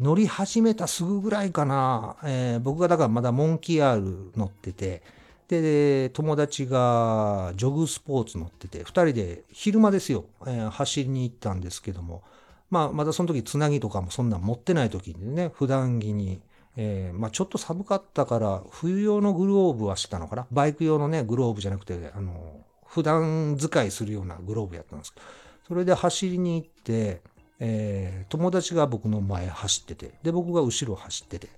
[0.00, 5.02] 乗り始めたすぐぐらいかな、えー、僕がだからまだモンキー R 乗ってて、
[5.48, 12.22] で、友達がジョグスポーツ乗ってて、二人で昼間ですよ、えー、走りに行ったんですけども、
[12.68, 16.40] まあ、まだその時つなぎとかもそんなん持ってない時にね、普段着に、
[16.76, 20.46] えー、まあ、ちょっと寒かったから、冬用のグローブはしたのかな？
[20.50, 25.14] バイク用のね、グローブじゃなくて、あの、普段使いするようなグローブやったんです。
[25.14, 25.26] けど、
[25.68, 27.22] それで走りに行って、
[27.60, 31.48] えー、友達が僕の前走ってて、で、僕が後ろ走ってて、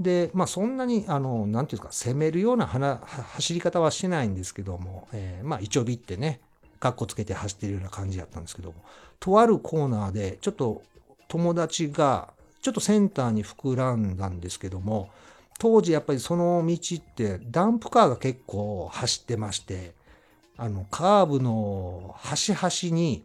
[0.00, 6.40] で、まあそんなに、あの、なんていうか、攻めるような走り方はしてないんですけども、えー、まあ一応ビってね、
[6.80, 8.82] カッコつけて走ってるような感じだったんですけども、
[9.20, 10.82] とあるコーナーで、ちょっと
[11.28, 12.32] 友達が、
[12.62, 15.10] ちょっとセンターに膨らんだんですけども、
[15.58, 19.92] 当時やっぱりその道ってダンプカーが結構走ってまして、
[20.56, 23.22] あの、カーブの端々に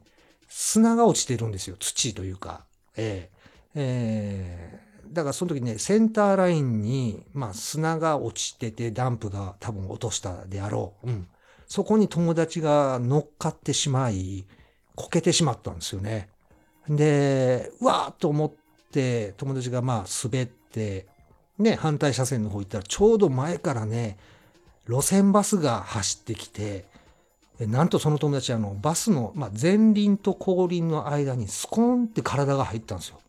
[0.50, 1.78] 砂が落ちてるんですよ。
[1.80, 2.66] 土というか。
[2.98, 3.30] え
[3.76, 11.10] ええー、だからその時ね、センターラインに、まあ砂が落ちてて、ダンプが多分落としたであろう。
[11.10, 11.28] うん。
[11.68, 14.46] そこに友達が乗っかってしまい、
[14.96, 16.30] こけてしまったんですよね。
[16.88, 18.52] で、うわーっと思っ
[18.92, 21.08] て、友達がまあ滑って、
[21.58, 24.18] ね、反対車線の方行ったら、ちょうど前からね、
[24.88, 26.86] 路線バスが走ってきて、
[27.60, 33.20] なんとその友達、あの、バスの、まあ、前輪と後輪の間にスコーンって体が入ったんですよ。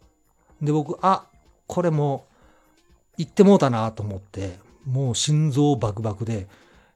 [0.61, 1.27] で、僕、あ、
[1.67, 2.27] これも
[3.17, 6.49] 行ってもうたなと思って、もう心臓バクバクで、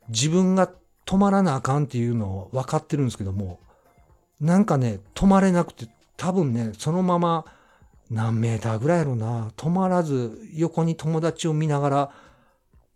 [0.08, 0.70] 自分が
[1.06, 3.58] 止まらなあかんっていうのを分かってるんですけども、
[4.40, 7.44] なんかね、止まれなくて、多分ね、そのまま
[8.10, 12.10] 何メーターぐらいやろな、止まらず横に友達を見ながら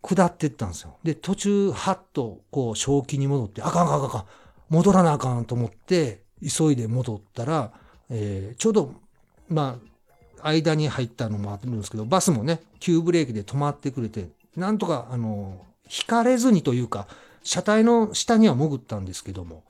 [0.02, 0.96] 下ってったんですよ。
[1.02, 4.24] で、途中、はっとこう正気に戻って、あかんあかんあかん、
[4.68, 7.72] 戻らなあかんと思って、急いで戻ったら、
[8.10, 8.92] えー、ちょうど、
[9.48, 9.93] まあ、
[10.44, 17.06] 間に入ったのもあるんですけど、バスもね、急ブレーキで止まってくれて、なんとか、あの、引かれずにというか、
[17.42, 19.62] 車体の下には潜ったんですけども、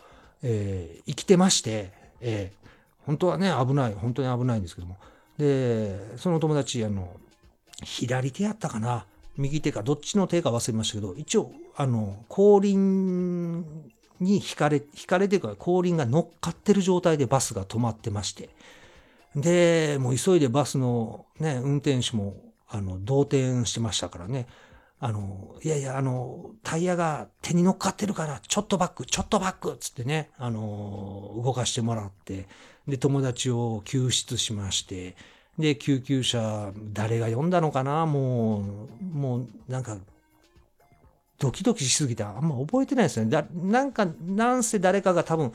[0.42, 2.68] えー、生きてまして、えー、
[3.06, 4.96] 本当はね、危ない、本当に危ないんですけども。
[5.38, 7.16] で、その友達、あの、
[7.82, 9.06] 左手やったかな？
[9.36, 13.62] 右手か、どっちの手か忘れましたけど、一応、あの、後輪
[14.20, 18.48] に引かれ、引かれてから、後輪が乗っかってる状態でバスが止まってまして、
[19.34, 22.36] で、もう急いでバスのね、運転手も、
[22.68, 24.46] あの、動転してましたからね、
[25.00, 32.46] あの、いやいや、あの、タイヤが手に乗っかってるから、ちょっとバック、ちょっとバックつってね、あの、動かしてもらって、
[32.88, 35.16] で、友達を救出しまして、
[35.58, 38.06] で、救急車、誰が呼んだのかな？
[38.06, 39.98] もう、もう、なんか、
[41.38, 43.30] ドキドキしすぎて、あんま覚えてないですね。
[43.30, 45.52] だなんか、なんせ誰かが多分、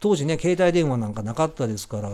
[0.00, 2.10] 当時ね、携帯電話なんかなかったですから、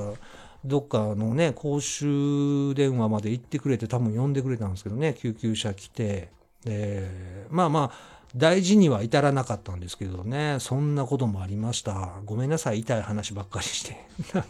[0.65, 6.31] どっかのね、公衆電話まで行ってくれて、多分呼んでくれたんですけどね、救急車来て、
[6.67, 12.13] えー、まあまあ、大事には至らなかったんですけどね、そんなこともありました。
[12.25, 13.97] ごめんなさい、痛い話ばっかりして。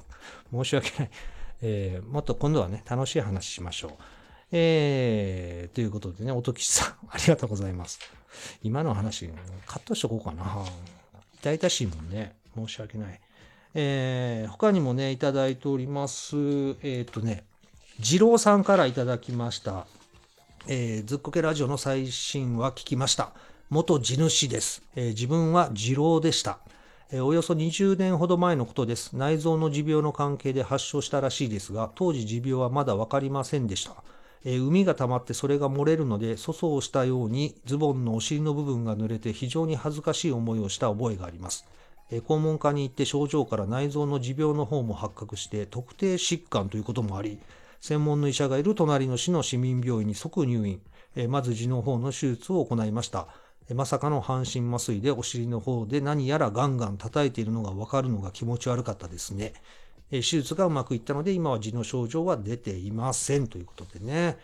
[0.53, 1.11] 申し訳ない。
[1.61, 3.93] えー、もっと今度はね、楽しい話しましょう。
[4.51, 8.01] えー、ということでね、音吉さん、 ありがとうございます。
[8.63, 9.29] 今の話、
[9.67, 10.65] カットしとこうかな。
[11.41, 12.35] 痛々しいもんね。
[12.55, 13.21] 申し訳ない。
[13.75, 16.37] えー、他にもね、いただいております。
[16.37, 17.45] えっ、ー、とね、
[18.01, 19.87] 二郎さんからいただきました。
[20.67, 23.33] えー、ずっこけラジオの最新は聞きました。
[23.71, 24.83] 元地主です。
[24.97, 26.59] えー、自分は二郎でした。
[27.11, 29.17] え、およそ20年ほど前のことです。
[29.17, 33.95] 内臓の持病の関係で発症したらしいですが、当時持病はまだ分かりませんでした。
[34.45, 41.67] えー、海が溜まってそれが漏れるので粗相したようにズボンのお尻の部分が濡れて非常に恥ずかしい思いをした覚えがあります。
[42.11, 47.39] え、肛門科に行って症状から内臓の持病の方も発覚して特定疾患ということもあり
[47.81, 50.81] 専門の医者がいる隣の市の市民病院に即入院、
[51.29, 53.29] まず痔の方の手術を行いました。
[53.75, 59.53] まさかの半身麻酔でお尻の方で何やらガンガン叩いているのがわかるのが気持ち悪かったですね。
[60.11, 64.39] 手術がうまくいったので、今は痔の症状は出ていませんということでね、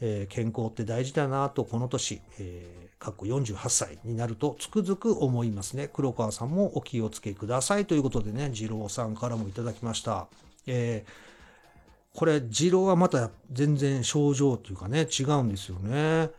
[0.00, 5.88] え、健康って大事だなと、この年、えー、かっこ48歳になるとつくづく思いますね。
[5.92, 10.26] 黒川さんもお気をつけくださいということでね、二郎さんからもいただきました。
[10.66, 16.30] えー、これ、二郎はまた全然症状というかね、違うんですよね。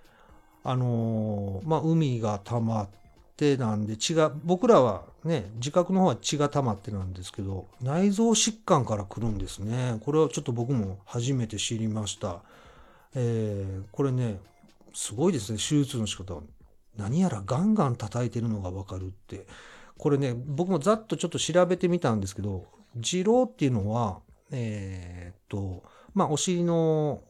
[0.61, 2.89] あのまあ、海が溜まっ
[3.39, 12.41] ってなんで血が僕らはね自覚の方は血が溜まってなんですけど内臓疾患から来るんですねこれはちょっと僕も初めて知りました
[13.15, 14.37] えー、これね
[14.93, 15.57] すごいですね。
[15.57, 16.41] 手術の仕方。
[16.97, 19.47] 何やらガンガン叩いてるのが分かるって。
[19.97, 24.19] これね僕もざっとちょっと調べてみたんですけど二郎っていうのは
[24.49, 25.83] えー、っと
[26.13, 27.21] まあお尻の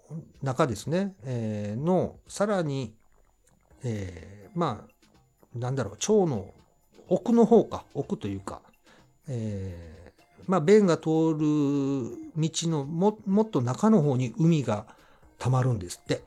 [0.43, 2.93] 中ですね、えー、のさらに
[3.84, 4.99] えー、まあ
[5.55, 6.53] なんだろう、腸の
[7.07, 8.62] 奥の方か、奥というか、
[9.28, 11.39] えー、まあ、便が通る
[12.38, 14.86] 道のももっと中の方に海が
[15.38, 16.22] 溜まるんですって。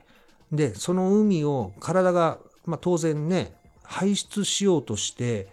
[0.51, 5.47] で、その海を体が、まあ、当然ね、排出しようとして、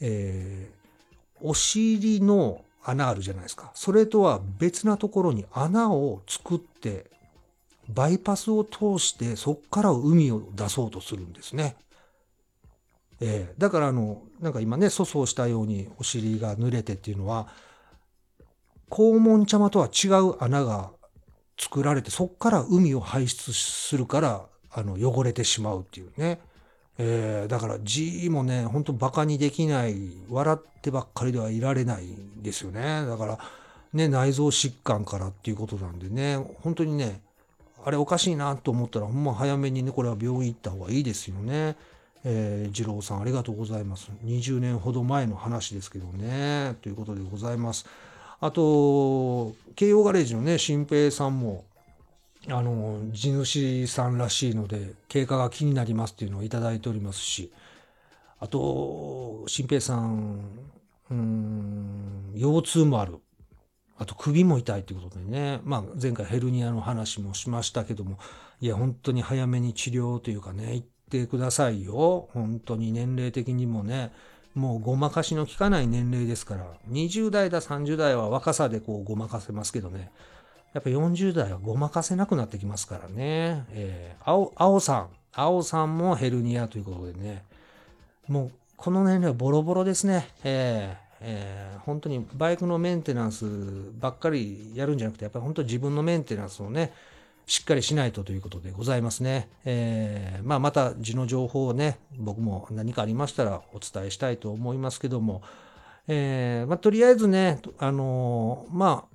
[0.00, 3.70] えー、お尻の穴あるじゃないですか。
[3.74, 7.10] それとは別なところに穴を作って、
[7.88, 11.76] バイパスを通してそこから海を出そうとするんですね。
[13.20, 17.48] えー、だからあのなんか今ね粗相したようにお尻が濡れてっていうのは
[18.90, 20.90] 肛門茶間とは違う穴が
[21.62, 26.40] 作られてそこから海を排出するからあの汚れてしまうっていうね、
[26.98, 29.94] えー、だから字もねほんとバカにできない
[30.28, 33.38] 笑ってばっかりではいられないんですよねだから
[33.92, 37.20] ね内臓疾患からっていうことなんでね本当にね
[37.84, 41.76] あれおかしいなと思ったらほんま早めにねこれは病院行った方がいいですよね。
[42.24, 44.12] えー、二郎さんありがとうございます。
[44.24, 46.76] 20年ほど前の話ですけどね。
[46.80, 47.84] ということでございます。
[48.42, 51.64] あと、慶応ガレージのね、新平さんも、
[52.48, 57.52] あの、地主さんらしいので、経過が気になりますっていうのをいただいておりますし、
[58.40, 60.40] あと、新平さん、
[61.08, 63.20] うん、腰痛もある。
[63.96, 68.18] あと首も痛いということでね、まあ前回ヘルニアの話もしましたけども、
[68.60, 72.28] いや本当に早めに治療というかね、行ってくださいよ。
[72.32, 74.10] 本当に年齢的にもね、
[74.54, 80.10] もうごまかしの効かない年齢ですから、20代だ30代は若さでこうごまかせますけどね、
[80.72, 83.64] やっぱ40代はごまかせなくなってきますからね。
[83.70, 87.44] えー、青、青さん、青さんもヘルニアということでね、
[88.28, 90.28] もうこの年齢はボロボロですね。
[90.44, 93.46] えーえー、本当にバイクのメンテナンス
[94.00, 96.92] ばっかりやるんじゃなくて、やっぱり本当自分のメンテナンスをね、
[97.46, 99.48] しっかりしないとということでございますね。
[99.64, 105.42] えー、まあ、また字の情報をね、僕も何かありましたらお伝えしたいと思いますけども、
[106.08, 109.12] えー、まあ、とりあえずね、あのー、まあ、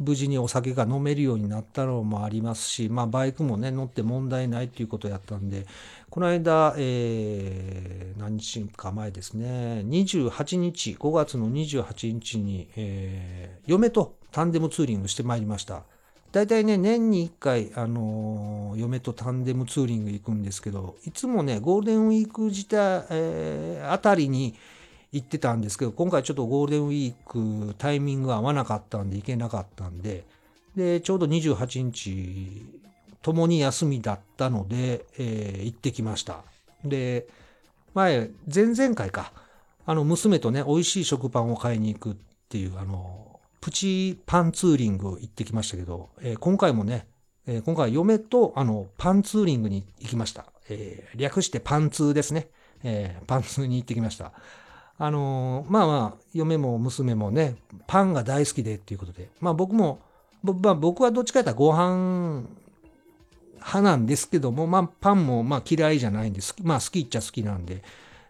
[0.00, 5.66] 無事にお酒が飲めるようになったのもありますし、まあ、バイクもね、乗って問題ないっていうことをやったんで、
[6.10, 15.82] この間、えー、何日か前ですね、28日、5月の28日に、えー、嫁とタンデムツーリングしてまいりました。
[16.30, 24.54] 大体ね、年に1回、あのー、嫁とタンデムツーリング行くんですけど、いつもね、ゴールデンウィーク自体、えー、あたりに
[25.12, 30.24] 行ってたんですけど、今回ちょっとゴールデンウィークタイミングが合わなかったんで行けなかったんで、
[30.76, 32.66] で、ちょうど28日、
[33.22, 36.44] ともに休みだったので、えー、行ってきました。
[36.84, 37.26] で、
[37.94, 39.32] 前、前々回か、
[39.86, 42.16] あの、娘とね、美味しい食パンを買いに行くっ
[42.48, 43.27] ていう、あの、
[43.60, 47.06] プチパンツーリング行ってきましたけど、えー、今回もね、
[47.46, 50.46] えー、今回は嫁とあのパンツーリングに行きました。
[50.68, 52.48] えー、略してパンツーですね。
[52.84, 54.32] えパンツーに行ってきました。
[55.00, 57.56] あのまあまあ、嫁も娘もね、
[57.86, 60.00] パンが大好きでっていうことで、まあ僕も、
[60.42, 62.44] まあ、僕はどっちかというとご飯
[63.54, 66.54] 派なんですけども、まあパンもまあ嫌いじゃないんです。
[66.62, 67.82] まあ好きっちゃ好きなんで、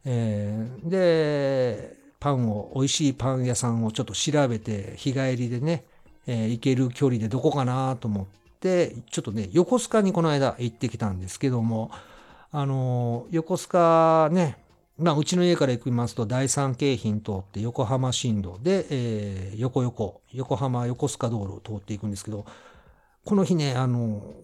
[0.05, 5.85] えー、で、パンを、美味しいパン屋さんをちょっと調べて、日帰りでね、
[6.27, 8.27] えー、行ける距離でどこかなと思っ
[8.61, 11.91] て、ちょっとね、横須賀にこの間行ってきたんですけども、
[12.51, 14.59] あのー、横須賀ね、
[14.99, 22.45] まあ、うちの家から行きますと、第三京浜通って横浜新道で、えー、横横、横浜横須賀道路を通っていくんですけど、
[23.25, 24.35] この日ね、あの、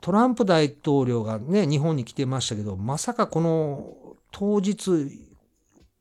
[0.00, 5.25] トランプ大統領がね、日本に来てましたけど、まさかこの当日、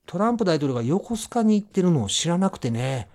[0.06, 3.10] トランプ大統領が横須賀に行ってるのを知らなくてね、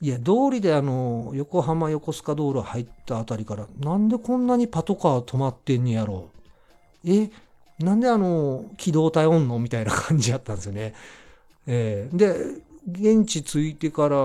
[0.00, 6.30] いや、通りであの、横浜横須賀道路入ったあたりから、なんでこんなにパトカー止まってんねやろ
[7.04, 7.10] う。
[7.10, 7.30] え、
[7.78, 9.58] なんであの、機動隊おんの？
[9.58, 10.94] みたいな感じやったんですよね。
[11.66, 12.36] えー、で、
[12.90, 14.16] 現地着いてから、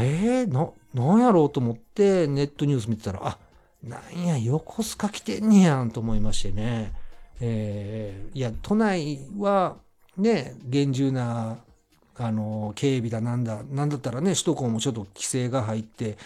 [0.00, 3.38] えー、な、なんやろうと思ってネットニュース見てたら、あ、
[3.82, 6.92] なんや、横須賀来てんねやんと思いましてね。
[7.40, 9.76] えー、いや、都内は
[10.16, 11.58] ね、厳重な
[12.16, 16.18] あの警備だなんだなんだったらね首都高もちょっと規制が入って、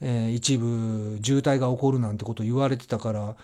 [0.00, 3.34] えー、一部渋滞が起こるなんてこと言われてたから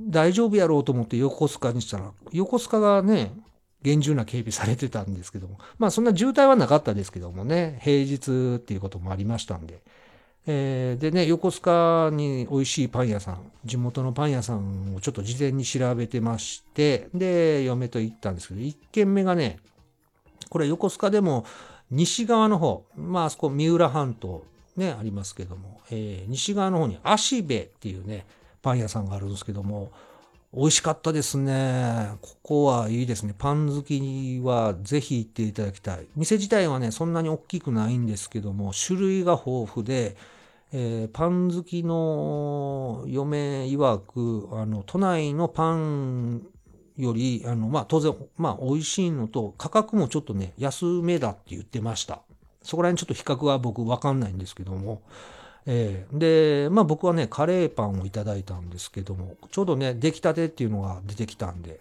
[0.00, 3.32] 大丈夫やろうと思って横須賀にしたら横須賀がね
[3.82, 9.80] 厳重な警備されてたんですけどもまあそんな渋滞はなかったですけどもね平日っていうこともありましたんで。
[10.46, 19.58] えー、でね、横須賀に美味しいパン屋さん、地元のパン屋さんをちょっと事前に調べてまして、で、嫁と行ったんですけど、1軒目がね、
[20.48, 21.46] これ横須賀でも
[21.90, 24.44] 西側の方、まああそこ三浦半島
[24.76, 28.26] ね、ありますけども、えー、西側の方に足部っていうね、
[28.62, 29.92] パン屋さんがあるんですけども、
[30.54, 32.10] 美味しかったですね。
[32.20, 33.34] ここはいいですね。
[33.36, 36.06] パン好きはぜひ行っていただきたい。
[36.14, 40.14] 店自体はね、そんなに大きくないんですけども、種類が豊富で、
[40.72, 46.46] えー、パン好きの嫁曰く、あの、都内のパン
[46.98, 52.20] より、あの、まあ、当然、まあ、美味しいのと、価格もちょっとね、安めだって言ってました。
[52.62, 55.00] そこら辺ちょっと比較は僕わかんないんですけども、
[55.66, 56.18] えー、
[56.64, 61.80] で、まあ僕はね、カレーパンをいただいたんですけども、ちょうどね、出来たてっていうのが出てきたんで、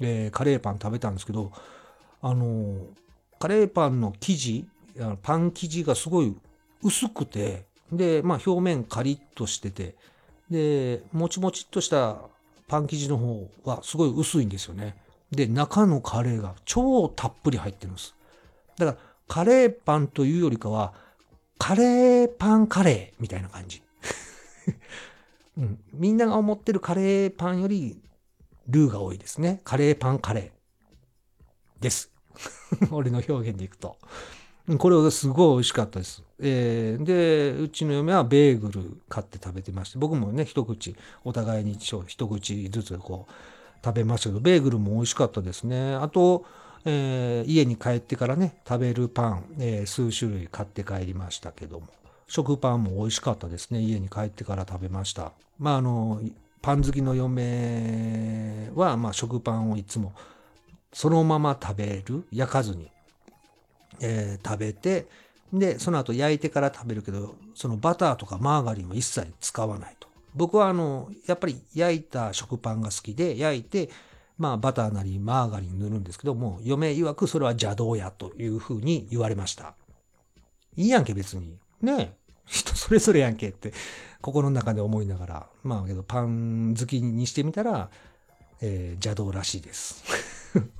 [0.00, 1.52] えー、カレーパン食べたんですけど、
[2.20, 2.76] あの、
[3.38, 4.66] カレーパンの生地、
[5.22, 6.34] パン生地がすごい
[6.82, 9.96] 薄くて、で、まあ表面カリッとしてて、
[10.50, 12.18] で、もちもちっとした
[12.68, 14.96] パン生地の方はすごい薄いんですよね。
[15.30, 18.14] で、中のカレーが超たっぷり入ってるんです。
[18.76, 20.92] だから、カレーパンというよりかは、
[21.62, 23.84] カレーパンカレーみたいな感じ。
[25.56, 28.02] うん、みんなが思ってるカレーパンより
[28.66, 29.60] ルーが多いですね。
[29.62, 32.10] カレーパンカレーです。
[32.90, 33.96] 俺の表現でいくと。
[34.76, 36.24] これはすごい美味しかったです。
[36.40, 43.32] えー、で、うちの嫁はベーグル買って食べてまして、僕もね、一口、お互いに一口ずつこう、
[43.84, 45.94] 食べましたけど、ベーグルも美味しかったですね。
[45.94, 46.44] あと、
[46.84, 51.88] えー、家に帰ってからね、食べるパン、えー、数種類買って帰りましたけども、
[52.26, 53.80] 食パンも美味しかったですね。
[53.80, 55.32] 家に帰ってから食べました。
[55.58, 56.20] まあ、あの、
[56.60, 60.12] パン好きの嫁は、まあ、食パンをいつも
[60.92, 62.90] そのまま食べる、焼かずに
[64.00, 65.06] えー、食べて、
[65.52, 70.08] で、その後焼いてから食べるけど、そのバターとかマーガリンは一切使わないと。
[70.34, 73.90] 僕はあの、やっぱり焼いた食パンが好きで、焼いて、
[74.42, 79.76] まあバターなりマーガリン塗るんですけども、嫁曰くそれは邪道やというふうに言われました。
[80.76, 81.60] いいやんけ別に。
[81.80, 83.72] ね 人それぞれやんけって
[84.20, 87.88] 心の中で思いながら、まあけどパン好きにしてみたら、
[88.60, 90.02] えー、邪道らしいです。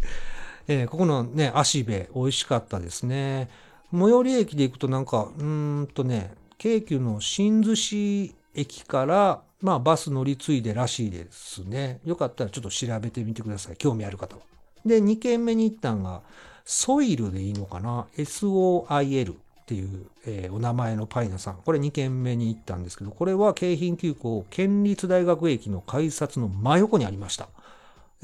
[0.66, 3.48] えー、ここのね、足部、美味しかったですね。
[3.92, 12.00] 最寄り駅で行くとなんか、うんとね、京急の新津市駅から、まあバス乗り継いでらしいですね。
[12.04, 13.76] よかったらちょっと調べてみてください。
[13.76, 14.42] 興味ある方は。
[14.84, 16.22] で、2軒目に行ったんが、
[16.64, 19.36] ソイルでいいのかな ?SOIL っ
[19.66, 21.58] ていう、えー、お名前のパン屋さん。
[21.64, 27.48] これ2軒目に行ったんですけど、これは京浜急行県立大学駅の改札の真横にありました。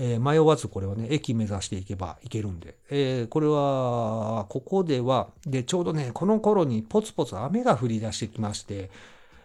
[0.00, 8.90] えー、迷わずこれはね、駅目指していけばいけるんで、えー、これは、ここでは、で、ちょうどね、この頃にポツポツ雨が降り出してきまして、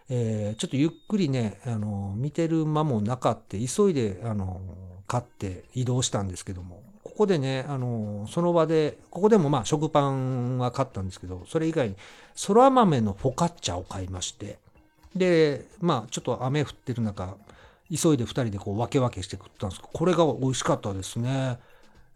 [0.09, 4.61] えー、ちょっとゆっくりね、あの、見てる間もなかって、急いで、あの、
[5.07, 11.95] 買って移動したんですけども、ここでね、あの、その場で、ここでもまあ食パンは買ったんですけど、それ以外に、
[12.35, 14.57] そら豆のフォカッチャを買いまして、
[15.15, 17.35] で、まあちょっと雨降ってる中、
[17.89, 19.81] 急いで2人でこう分け分けして食ったんです。
[19.81, 21.59] けどこれが美味しかったですね、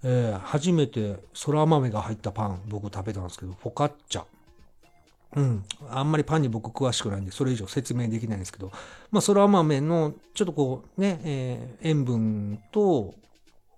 [0.03, 4.23] えー、初めてそら豆が入ったパン僕食べたんですけどフォカッチャ。
[5.35, 8.71] うんあんまりパンに僕詳しくないんでそれ以上説明できないんですけど
[9.11, 13.13] まあそら豆のちょっとこうね、えー、塩分と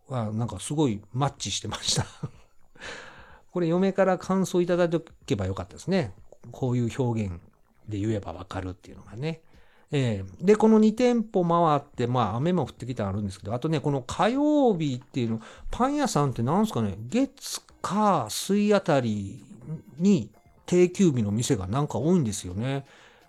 [0.10, 2.06] あなんかすごいマッチしてました
[3.52, 6.14] これ嫁から感想いただいておけばよかったですね。
[6.52, 7.42] こういう表現
[7.88, 9.42] で言えばわかるっていうのがね。
[9.92, 15.42] えー、で、この2店舗回って、まあ雨も降ってきたあるんですけど、あとね、この火曜日っていうの、
[15.72, 19.44] パン屋さんってなんすかね、月、火、水あたり
[19.98, 20.30] に
[20.70, 22.86] 定休日の店がなんか多いんですよね。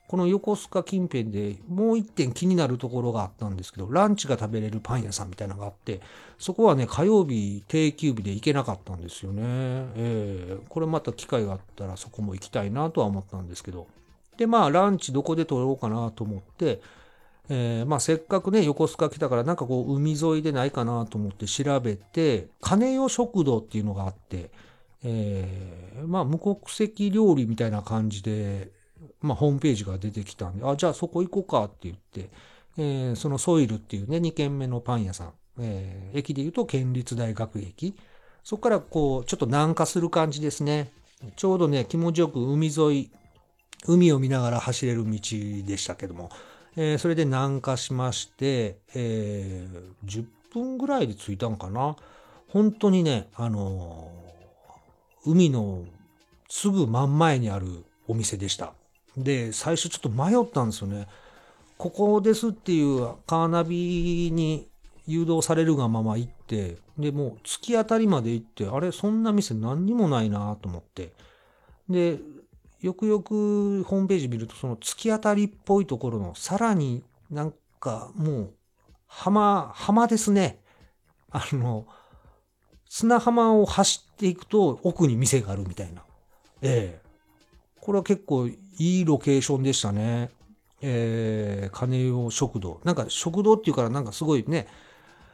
[0.09, 6.03] この横須賀近辺でもう一点気になるところがあったんですけど、ランチが食べれるパン屋さんみたいなのがあって、
[6.39, 9.43] そこはね、火曜日定休日で行けなかったんですよね。
[9.45, 13.87] えー、これまた機会があったらそこも行きたいなとは思ったんですけど。
[14.37, 16.83] で、まあ、ランチどこで取ろうかなと思って、
[17.49, 24.51] えー、まあ、せっかくね、横須賀来たから、なんかこう、海沿いでないかなと思って調べて、金代食堂っていうのがあって、
[25.03, 28.73] えー、まあ、無国籍料理みたいな感じで、
[29.21, 32.31] まあ、ホームページが出てきたんで、あ、じゃあそこ行こうかって言って、
[32.77, 37.97] えー、そのソイルっていうね、2軒目のパン屋さん、えー、駅で言うと県立大学駅。
[38.43, 40.93] そこからこう、ちょっと南下する感じですね。
[41.37, 43.11] ちょうどね、気持ちよく海沿い、
[43.87, 46.31] 海を見ながら走れる道でしたけども、
[46.77, 51.97] えー、それで南下しまして、えー、10分ぐらいで着いたのかな。
[52.49, 54.11] 本当にね、あの、
[55.25, 55.85] 海の
[56.49, 58.73] すぐ真ん前にあるお店でした。
[59.17, 61.07] で、最初ちょっと迷ったんですよね。
[61.77, 64.69] ここですっていうカーナビに
[65.07, 71.13] 誘導されるがまま行って、で、もう突き当たりまで行って、あれ、そんな店何にもないなと思って。
[71.89, 72.19] で、
[72.81, 78.55] よくよくホームページ見ると、その突き当たりっぽいところの、さらになんかもう、
[79.07, 80.61] 浜、浜ですね。
[81.31, 81.87] あの、
[82.93, 86.03] 砂浜を走っていくと奥に店があるみたいな。
[86.61, 87.11] ええ
[87.81, 90.29] これは結構いいロケーションでしたね。
[90.83, 92.81] えー、金代食堂。
[92.85, 94.67] なんか食堂っていうからなんかすごいね、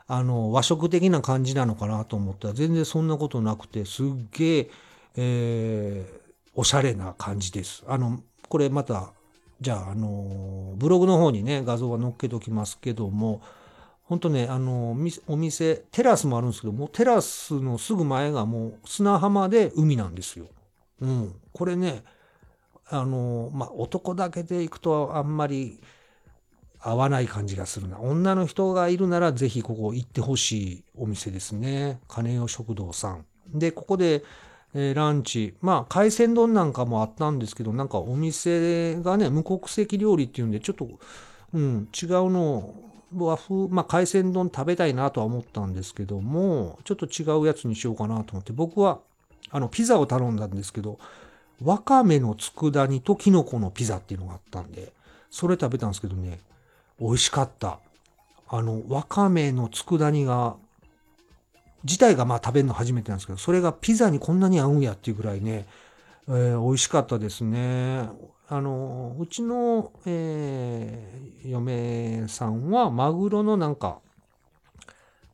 [0.07, 4.71] あの、和食的な感じなのかなと思ったら全然そんなことなくて、すっげえ、
[5.17, 7.85] えー、おしゃれな感じです。
[7.89, 9.13] あの、これまた、
[9.63, 13.41] じゃあ、あの、ブログの方にね、画像は載っけときますけども、
[14.07, 14.97] 本当ね、あの、
[15.27, 20.47] お店、テラスもあるんですけどもう、テラスのすぐ前がもう砂浜で海なんですよ。
[21.01, 21.35] うん。
[21.53, 22.05] これね、
[22.89, 25.81] あの、まあ、男だけで行くとあんまり
[26.79, 27.99] 合わない感じがするな。
[27.99, 31.99] 女の人がいるならぜひここ行ってほしいお店ですね。
[32.07, 33.25] 金代食堂さん。
[33.53, 34.23] で、ここで、
[34.73, 35.57] えー、ランチ。
[35.61, 40.89] まあ、海鮮丼なんかもあったんですけど、なんかお店がね、無国籍料理っていうんで、ちょっと、
[41.55, 48.99] うん、違うのを和風、まあ、海鮮丼食べたいなとは思ったんですけども、ちょっと違うやつにしようかなと思って、僕は、
[49.51, 50.99] あの、ピザを頼んだんですけど、
[51.63, 54.93] わかめの佃煮とキノコのピザっていうのがあったんで、
[55.31, 56.41] それ食べたんですけどね、
[57.01, 57.79] 美味しかった。
[58.49, 60.57] あの、わかめの佃煮が、
[61.85, 65.67] 自体がまあ食べるの初めてなんですけど、それがピザにこんなに合うんやっていうぐらいね、
[66.29, 68.09] えー、美味しかったですね。
[68.49, 73.99] あの、うちの、えー、嫁さんはマグロのなんか、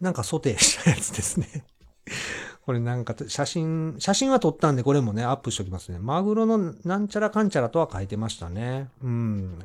[0.01, 1.65] なんかソテーしたやつですね。
[2.65, 5.99] これなんか写真、写真は撮ったんでこれもね、アップしておきますね。
[5.99, 8.89] マグロのなんちゃらかんちゃらとは書いてましたね。
[9.03, 9.59] うん。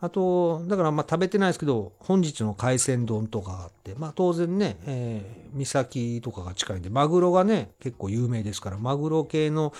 [0.00, 9.72] あと、だからまあ食べてないですけど、本日の海鮮丼とかあって、まあ当然ね、えー、岬とかが近いんで、マグロがね、結構有名ですから、マグロ系の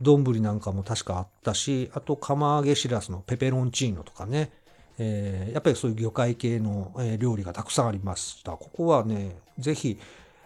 [0.00, 4.52] 丼なんかも確かあったし、あと釜揚げしらすのペペロンチーノとかね、
[4.98, 8.52] えー、やっぱりそういう魚介系の、料理がたくさんありました。
[8.52, 9.98] ここはね、ぜひ、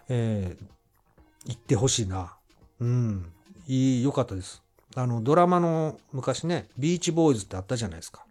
[0.09, 2.35] えー、行ってほしいな。
[2.79, 3.31] うん。
[3.67, 4.61] いい、良かったです。
[4.95, 8.25] あの、ドラマの昔ね、ビーチボーイズってあったじゃないですか。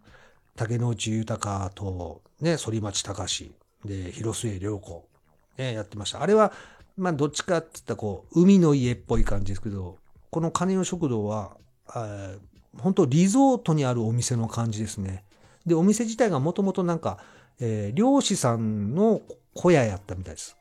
[0.55, 3.53] 竹野内豊と、ね、反町隆史、
[3.83, 5.07] で、広末涼子、
[5.57, 6.23] ね、やってました。
[6.23, 6.51] あれは、
[6.97, 9.97] まあ、どっちかって言ったら、こう、海の家っぽい感じですけど、
[10.35, 11.55] この金代食堂は
[11.95, 12.37] え、
[12.77, 15.23] 本当リゾートにあるお店の感じですね。
[15.65, 17.19] で、お店自体がもともとなんか、
[17.61, 19.21] えー、漁師さんの
[19.53, 20.57] 小屋やったみたいです。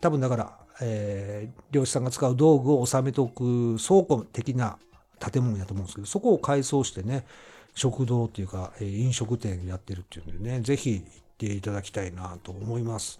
[0.00, 4.78] 多分だから、えー、漁師さんが使う道具を収めておく倉庫的な
[5.18, 7.26] 建物やと思うんですけど、そこを改装してね、
[7.74, 11.04] 食堂っていうか、えー、飲食店やってるっていうんでね、ぜひ行っ
[11.36, 13.18] ていただきたいなと思います。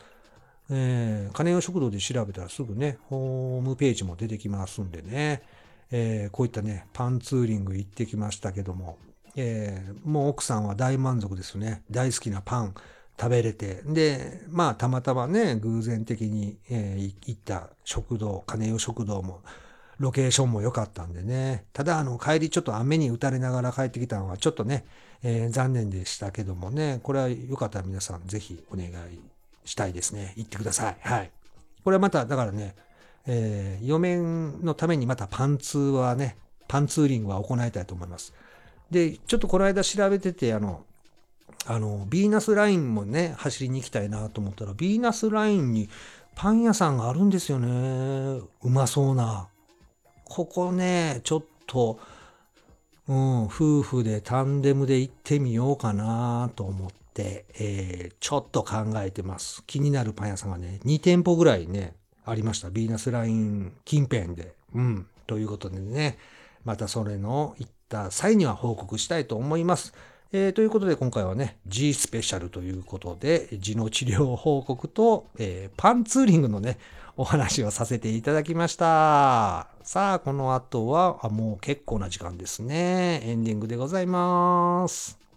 [0.71, 5.43] えー、金代食堂で調べたらすぐね、ホームページも出てきますんでね、
[5.91, 8.99] えー、こういったね、パンツーリング行ってきましたけども、
[9.37, 11.83] えー、もう奥さんは大満足ですね。
[11.91, 12.75] 大好きなパン。
[13.21, 19.41] 食べれて、で、まあ、たまたまね、偶然的に、えー、行った食堂、金代食堂も、
[19.99, 21.65] ロケーションも良かったんでね。
[21.73, 24.85] ただ、あの、帰りちょっと雨に打たれながら帰ってきたのは、ちょっとね、
[25.25, 28.93] えー、残念でしたけどもね、これはよかったら皆さん、ぜひお願い
[29.65, 30.35] したいですね。
[30.37, 30.97] 行ってください。
[31.01, 31.33] はい。
[31.83, 32.77] これはまた、だからね、
[33.27, 36.37] えー、嫁のためにまたパンツはね、
[36.69, 38.35] パンツーリングは行いたいと思います。
[38.91, 40.85] で、ちょっとこの間調べてて、あの、
[41.67, 45.89] あの、ビーナスラインもね、走りに行きたいなと思ったら、ビーナスラインに
[46.35, 48.41] パン屋さんがあるんですよね。
[48.63, 49.49] うまそうな。
[50.25, 51.99] ここね、ちょっと、
[53.09, 59.65] うん、夫婦でタンデムで行ってみようかなと思って、えー、ちょっと考えてます。
[59.67, 61.95] 気になるパン屋さんがね、2店舗ぐらいね、
[62.29, 62.71] ありました。
[62.71, 64.55] ビーナスライン近辺で。
[64.75, 65.07] うん。
[65.27, 66.19] ということでね、
[66.65, 69.95] またそれの行った際には報告したいと思います。
[70.31, 76.79] えー、ということで今回はね、G スペシャルということで、痔の治療報告と、えー、パンツーリングのね、
[77.17, 79.69] お話をさせていただきました。
[79.83, 83.23] さあ、この後は、あもう結構な時間ですね。
[83.25, 85.28] エンディングでございます。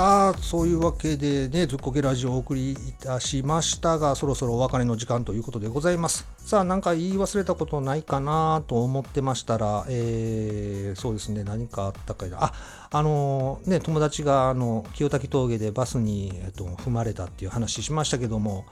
[0.00, 6.26] さあ、そういうわけでね、ずっこけラジオをお送りいたしましたが、そろそろお別れの時間ということでございます。
[6.38, 12.42] さあ、なんか言い忘れたことないかなと思ってましたら、えー、そうですね、何かあったかいな。
[12.44, 12.54] あ、
[12.90, 18.64] あのー、ね、友達が、あの、清滝峠でバスに、えっと、踏まれたっていう話しましたけども、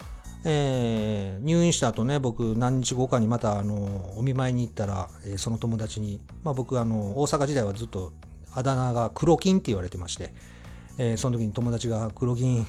[0.46, 8.14] えー、入院した後ね、僕何日後かにまた、あの、お見舞いに行ったら、えー、その友達に、まあ僕、あの、大阪時代はずっと
[8.54, 10.32] あだ名が黒金って言われてまして、
[10.98, 12.66] えー、その時に友達が黒銀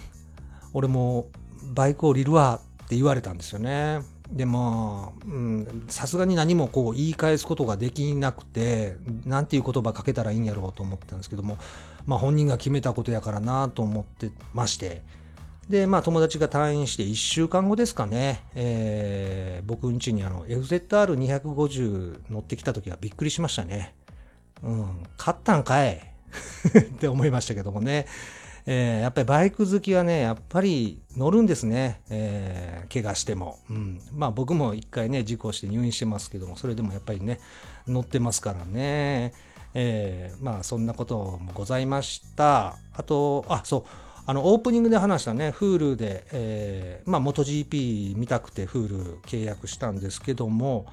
[0.74, 1.28] 俺も
[1.74, 4.02] バイク降りるわって言われたんですよね。
[4.32, 11.58] でまあさすがに何もこう言い返すことができなくて何ていう言葉かけたらいいんやろうと思ってたんですけども、
[12.06, 15.02] まあ、本人が決めたことやからなと思ってまして
[15.68, 23.96] でまあ友達が退院して1週間後ですかね、えー、僕ん家にあの FZR250 乗ってきた時はびっくりしましたね。
[24.62, 26.09] うん、買ったんかい
[26.78, 28.06] って思いましたけどもね。
[28.66, 32.02] えー、やっぱりバイク好きはね、やっぱり乗るんですね。
[32.10, 33.58] えー、怪我しても。
[33.70, 34.02] うん。
[34.14, 37.40] まあ僕も一回ね、事故して入院してますけども、それでもやっぱりね、
[37.88, 39.34] 乗ってますからね。
[39.74, 42.78] えー、まあそんなこともございました。
[42.94, 43.84] あと、あ、そう。
[44.26, 50.86] あの、オープニングで話したね、Hulu で、えー、まあ MotoGP 見たくて Hulu 契約したんですけども、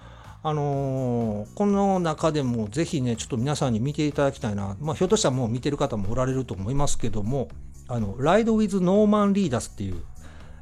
[0.48, 4.76] あのー、この中でもぜひね、ちょっと皆さんに見ていただきたいな。
[4.80, 7.48] まあ、ひょっとしたらもう見てる方もおられると思いますけども、
[7.88, 9.96] あの、ライドウィズ・ノーマン・リーダスっていう、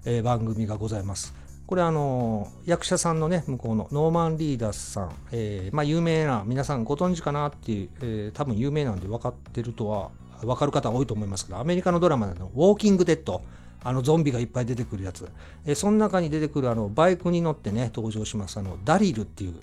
[0.07, 1.35] えー、番組がございます。
[1.66, 10.09] これあのー、役者さんのね、向こうのノーマン・リーダスさん、えー、まあ、有名な、皆さんご存知かなっていう、えー、多分有名なんで分かってるとは、
[10.41, 13.43] 分かる方多いと思いますけど、アメリカのドラマのウォーキング・デッド、
[13.85, 15.28] あのゾンビがいっぱい出てくるやつ、
[15.66, 19.55] え、その中に出てくるあのバイクに乗ってね登場しますあのダリルっていう、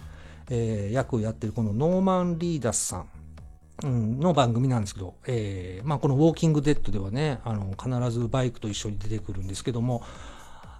[0.49, 3.07] えー、役をやってるこのノーマン・リーダスさん、
[3.83, 10.03] うん、の番組なんですけど、えーまあ、この「ウォーキング・デッド」ではねあの必ずバイクと一緒に出てくるんですけども、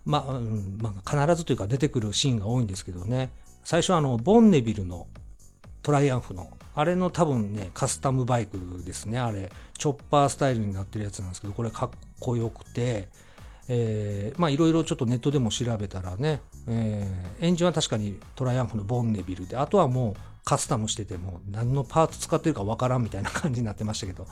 [0.05, 3.31] まあうんまあ、必ずというか出てくるシーンが多いんですけどね。
[3.63, 5.07] 最初はあのボンネビルの
[5.83, 9.19] トライアンフのあれの多分ねカスタムバイクですね。
[9.19, 11.89] あれチョッパースタイルになってるやつなんですけどこれかっ
[12.19, 13.09] こよくて
[13.67, 24.27] えー、まあいろいろちょっとネットでも調べたらね、えー、エンジンは確かにトライアンフのボンネビルで、あとはもうカスタムしてても何のパーツ使ってるかわからんみたいな感じになってましたけど、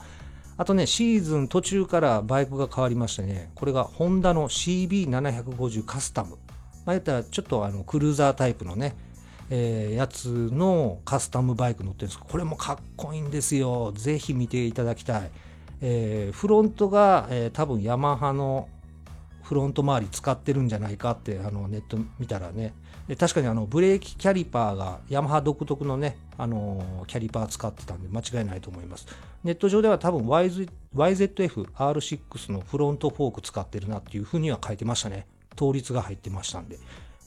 [0.56, 6.36] あとね、シーズン途中からバイクが変わりましてね、これがホンダの CB750 カスタム。
[6.84, 8.94] まあ、言ったらちょっとあのクルーザータイプのね、
[9.48, 13.92] えー、やつのカスタムバイク乗ってるんですけど、これもかっこいいんですよ。
[13.96, 15.30] ぜひ見ていただきたい。
[15.80, 18.68] えー、フロントが、えー、多分ヤマハの
[19.50, 22.72] フロント周り使ってるんじゃないかってあのネット見たらね。
[23.18, 29.08] 確かにあのブレーキキャリパーがヤマハ独特のねあのキャリパー使ってたんで間違いないと思います。
[29.42, 35.26] ネット上では多分 YZF-R6 のフロントフォーク使ってるなっていうふうには書いてましたね。
[35.58, 36.78] 倒立が入ってましたんで。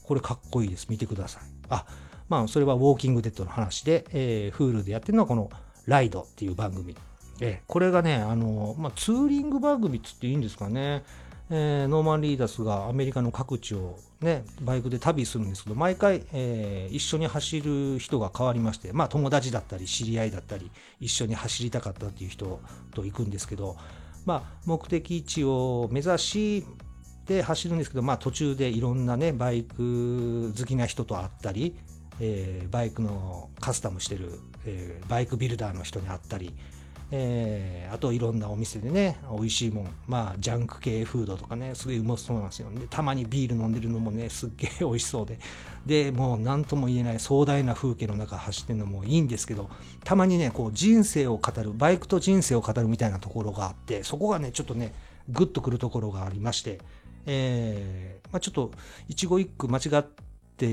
[0.04, 0.86] これかっこいいです。
[0.88, 1.42] 見てください。
[1.68, 1.84] あ
[2.30, 5.50] まあそれはウォーキングデッドの話で、えー、Hulu でやってるのはこの
[5.84, 6.96] ライドっていう番組。
[7.40, 11.04] えこれがね、あのまあ、ツーリング番組っつっていいんですかね。
[11.50, 20.70] えー、ノーマン・リーダスがアメリカの各地を、ね、バイクで旅するんですけど毎回、えー、一緒に走る人が変わりまして、まあ、友達だったり知り合いだったり
[21.00, 22.60] 一緒に走りたかったっていう人
[22.94, 23.76] と行くんですけど、
[24.24, 26.66] まあ、目的地を目指し
[27.26, 31.76] で走るんですけど、まあ、途中でいろんな、ね、バイク好きな人と会ったり、
[32.20, 36.54] えー、バイクのカスタムしてる、えー、バイクビルダーの人に会ったり、
[37.16, 42.68] えー、あといろんなお店でね、美味しいもん、まあ、ジャンク系フードとかね、すごいうまそうなんですよ。
[42.74, 45.38] で、たまにビール飲んでるのもね、すっげえ美味しそうで。
[45.86, 49.70] で、もう何とも言えない壮大な風景の中走ってるのもいいんですけど、
[50.02, 54.92] たまにね、こう人生を語る、バイクと人生を語るみたいなところがあって、そこがね、ちょっとね、
[55.28, 56.80] グッとくるところがありまして、
[57.26, 58.72] えー、まあ、ちょっと
[59.08, 60.02] 一語一句間違っ
[60.56, 60.66] て、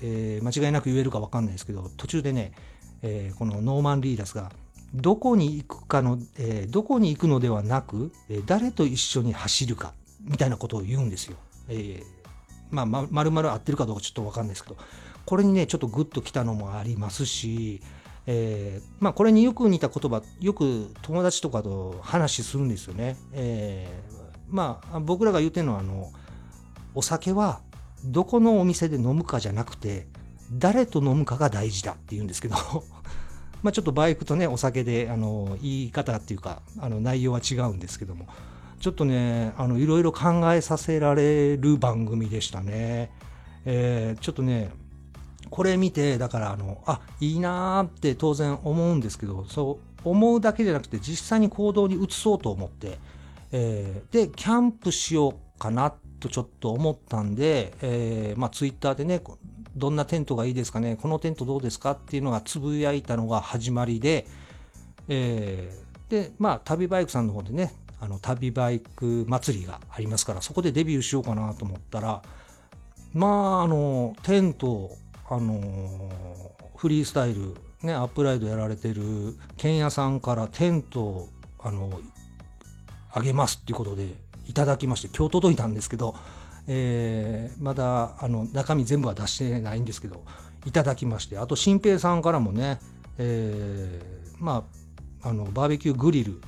[0.00, 2.52] えー、間違いなく言えるか分かんないですけど、途中でね、
[3.02, 4.52] えー、このノーマン・リーダスが、
[4.94, 11.36] どこに行くかの、えー、どこに行くのではなく、え、誰と一緒に走るか、みたいなことを言うんですよ。
[11.68, 12.04] えー、
[12.70, 14.76] まあ、ま、るまる合ってるかどうかちょっとわかんないですけど、
[15.24, 17.80] これにね、ちょっとグッときたのもありますし、
[18.26, 23.16] えー、まあ、これによく似た言葉、よく友達とかと話するんですよね。
[23.32, 24.14] えー、
[24.48, 26.10] まあ、僕らが言ってるのは、あの、
[26.94, 27.60] お酒は
[28.04, 30.06] どこのお店で飲むかじゃなくて、
[30.52, 32.56] 誰と飲むかが大事だって言うんですけど
[33.62, 38.26] まあちょっとバイクとね、お酒で、あの、言い方っていうか、あの、内容は違うんですけども、
[38.80, 43.10] ちょっとね、あの、いろいろ考えさせられる番組でしたね。
[43.64, 44.70] えー、ちょっとね、
[45.50, 52.98] これ見て、だからあの、あ、いいなーって当然思うんですけど、そう思うだけじゃなくて実際に行動に移そうと思って、
[53.52, 59.20] えー、で、キャンプしようかなとちょっと思ったんで、えー、まあツイッターでね、
[59.76, 61.92] どんなテントがいいですかね、このテントどうですか？
[61.92, 64.26] っていうのがつぶやいたのが始まりで、
[65.08, 72.22] えー、で、まあ旅バイクさんの方でね、あの旅バイク祭りがありますから、そこでデビューしようかなと思ったら、
[73.12, 74.90] まあ、あの、テント、
[75.30, 76.10] あの、
[76.76, 82.00] フリースタイル、ね、アップライドやられてる、剣屋さんからテント、あの、
[83.10, 84.08] あげますっていうことで
[84.46, 86.14] いただきまして、今日届いたんですけど、
[86.68, 90.24] えー、まだあの中身全部は出してないんですけど、
[90.64, 92.80] いただきまして、あと新平さんからもね、
[93.18, 94.64] えー、ま
[95.22, 96.40] あ、あのバーベキューグリル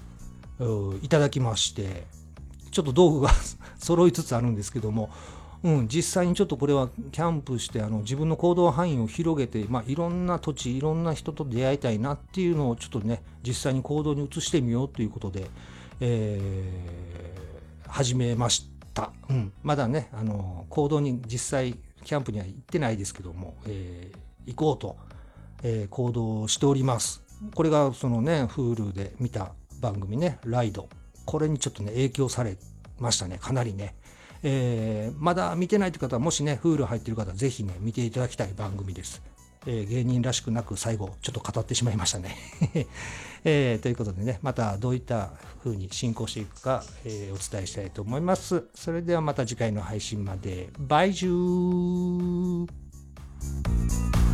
[1.03, 2.05] いただきまして、
[2.71, 3.31] ちょっと道具が
[3.79, 5.11] 揃いつつあるんですけども、
[5.62, 15.51] うん、実際にちょっとこれはキャンプしてあの自分の行動範囲を広げて、まあ、いろんな土地いろんな人と出会いたいなっていうのをちょっとね実際に行動に移してみようということで、
[16.01, 18.78] えー、始めました、
[19.28, 24.96] うん、まだねあの行動に実際キャンプには行ってないですけども、えー、行こうと、
[25.62, 27.22] えー、行動しております。
[27.55, 30.88] これがそのね Hulu で見た番組ねライド。
[31.24, 32.57] これにちょっとね影響され
[32.99, 33.94] ましたねかなりね。
[34.42, 39.20] えー、まだ見てないという方は、もしね、Hulu 入ってる方は、ぜひね、見ていただきたい番組です。
[39.67, 42.37] えー、芸人らしくなく最後、ちょっと語ってしまいましたね。
[43.45, 45.31] えー、ということでね、またどういった
[45.63, 48.65] 風に進行していくか、えー、お伝えしたいと思います。
[48.75, 50.71] それではまた次回の配信まで。
[50.79, 54.28] バイジュー